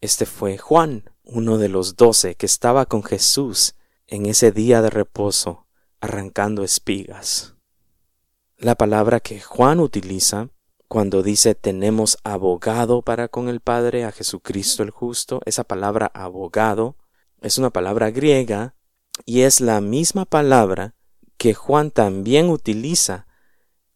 Este 0.00 0.24
fue 0.24 0.56
Juan, 0.56 1.10
uno 1.24 1.58
de 1.58 1.68
los 1.68 1.96
doce 1.96 2.36
que 2.36 2.46
estaba 2.46 2.86
con 2.86 3.02
Jesús 3.02 3.74
en 4.06 4.26
ese 4.26 4.52
día 4.52 4.82
de 4.82 4.90
reposo, 4.90 5.66
arrancando 6.00 6.62
espigas. 6.62 7.56
La 8.56 8.76
palabra 8.76 9.18
que 9.18 9.40
Juan 9.40 9.80
utiliza 9.80 10.50
cuando 10.86 11.24
dice 11.24 11.56
tenemos 11.56 12.18
abogado 12.22 13.02
para 13.02 13.26
con 13.26 13.48
el 13.48 13.58
Padre 13.58 14.04
a 14.04 14.12
Jesucristo 14.12 14.84
el 14.84 14.90
justo, 14.90 15.40
esa 15.44 15.64
palabra 15.64 16.08
abogado 16.14 16.94
es 17.40 17.58
una 17.58 17.70
palabra 17.70 18.12
griega 18.12 18.76
y 19.26 19.40
es 19.40 19.60
la 19.60 19.80
misma 19.80 20.24
palabra 20.24 20.94
que 21.36 21.52
Juan 21.52 21.90
también 21.90 22.48
utiliza 22.48 23.26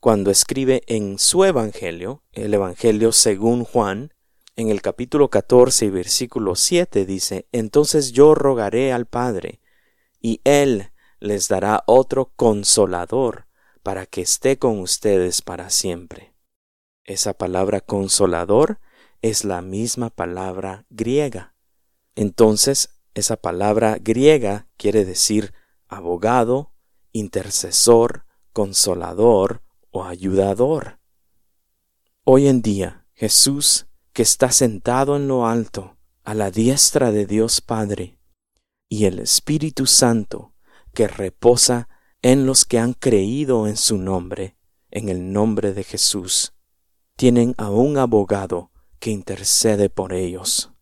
cuando 0.03 0.33
escribe 0.33 0.83
en 0.89 1.17
su 1.21 1.45
Evangelio, 1.45 2.25
el 2.33 2.53
Evangelio 2.53 3.13
según 3.13 3.63
Juan, 3.63 4.13
en 4.57 4.69
el 4.69 4.83
capítulo 4.83 5.31
14 5.31 5.85
y 5.85 5.91
versículo 5.91 6.57
7 6.57 7.07
dice, 7.07 7.47
Entonces 7.53 8.11
yo 8.11 8.35
rogaré 8.35 8.93
al 8.93 9.07
Padre, 9.07 9.61
y 10.21 10.41
Él 10.43 10.91
les 11.21 11.47
dará 11.47 11.85
otro 11.87 12.33
consolador 12.35 13.47
para 13.85 14.07
que 14.07 14.23
esté 14.23 14.59
con 14.59 14.81
ustedes 14.81 15.41
para 15.41 15.71
siempre. 15.71 16.35
Esa 17.05 17.33
palabra 17.33 17.81
consolador 17.81 18.81
es 19.21 19.45
la 19.45 19.63
misma 19.63 20.11
palabra 20.11 20.85
griega. 20.91 21.55
Entonces, 22.17 22.89
esa 23.15 23.37
palabra 23.37 23.99
griega 24.01 24.67
quiere 24.77 25.05
decir 25.05 25.55
abogado, 25.87 26.73
intercesor, 27.13 28.25
consolador 28.53 29.63
o 29.93 30.05
ayudador. 30.05 30.99
Hoy 32.25 32.49
en 32.49 32.63
día, 32.63 33.07
Jesús, 33.15 33.87
que 34.13 34.23
está 34.23 34.51
sentado 34.51 35.17
en 35.17 35.29
lo 35.29 35.47
alto, 35.47 35.97
a 36.25 36.35
la 36.35 36.51
diestra 36.51 37.13
de 37.13 37.27
Dios 37.27 37.61
Padre, 37.61 38.19
y 38.89 39.05
el 39.05 39.21
Espíritu 39.21 39.87
Santo, 39.87 40.55
que 40.93 41.07
reposa 41.09 41.89
en 42.21 42.47
los 42.47 42.65
que 42.65 42.79
han 42.79 42.95
creído 42.95 43.67
en 43.67 43.77
su 43.77 43.99
nombre, 43.99 44.57
en 44.91 45.09
el 45.09 45.33
nombre 45.33 45.73
de 45.73 45.85
Jesús, 45.85 46.53
tienen 47.17 47.55
a 47.59 47.71
un 47.71 47.99
abogado 47.99 48.71
que 48.99 49.11
intercede 49.11 49.91
por 49.91 50.13
ellos. 50.13 50.73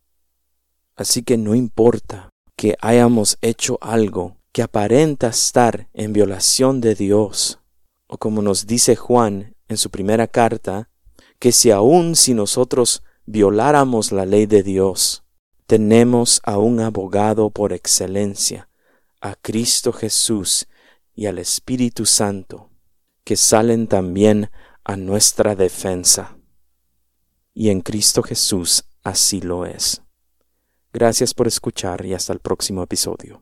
Así 0.95 1.23
que 1.23 1.37
no 1.37 1.55
importa 1.55 2.29
que 2.55 2.77
hayamos 2.81 3.37
hecho 3.41 3.77
algo 3.81 4.37
que 4.51 4.61
aparenta 4.61 5.27
estar 5.29 5.89
en 5.93 6.13
violación 6.13 6.81
de 6.81 6.95
Dios, 6.95 7.60
o 8.11 8.17
como 8.17 8.41
nos 8.41 8.67
dice 8.67 8.97
Juan 8.97 9.55
en 9.69 9.77
su 9.77 9.89
primera 9.89 10.27
carta, 10.27 10.89
que 11.39 11.53
si 11.53 11.71
aun 11.71 12.17
si 12.17 12.33
nosotros 12.33 13.03
violáramos 13.25 14.11
la 14.11 14.25
ley 14.25 14.47
de 14.47 14.63
Dios, 14.63 15.23
tenemos 15.65 16.41
a 16.43 16.57
un 16.57 16.81
abogado 16.81 17.51
por 17.51 17.71
excelencia, 17.71 18.67
a 19.21 19.35
Cristo 19.35 19.93
Jesús 19.93 20.67
y 21.15 21.27
al 21.27 21.39
Espíritu 21.39 22.05
Santo, 22.05 22.69
que 23.23 23.37
salen 23.37 23.87
también 23.87 24.51
a 24.83 24.97
nuestra 24.97 25.55
defensa. 25.55 26.37
Y 27.53 27.69
en 27.69 27.79
Cristo 27.79 28.23
Jesús 28.23 28.83
así 29.03 29.39
lo 29.39 29.65
es. 29.65 30.01
Gracias 30.91 31.33
por 31.33 31.47
escuchar 31.47 32.05
y 32.05 32.13
hasta 32.13 32.33
el 32.33 32.39
próximo 32.39 32.83
episodio. 32.83 33.41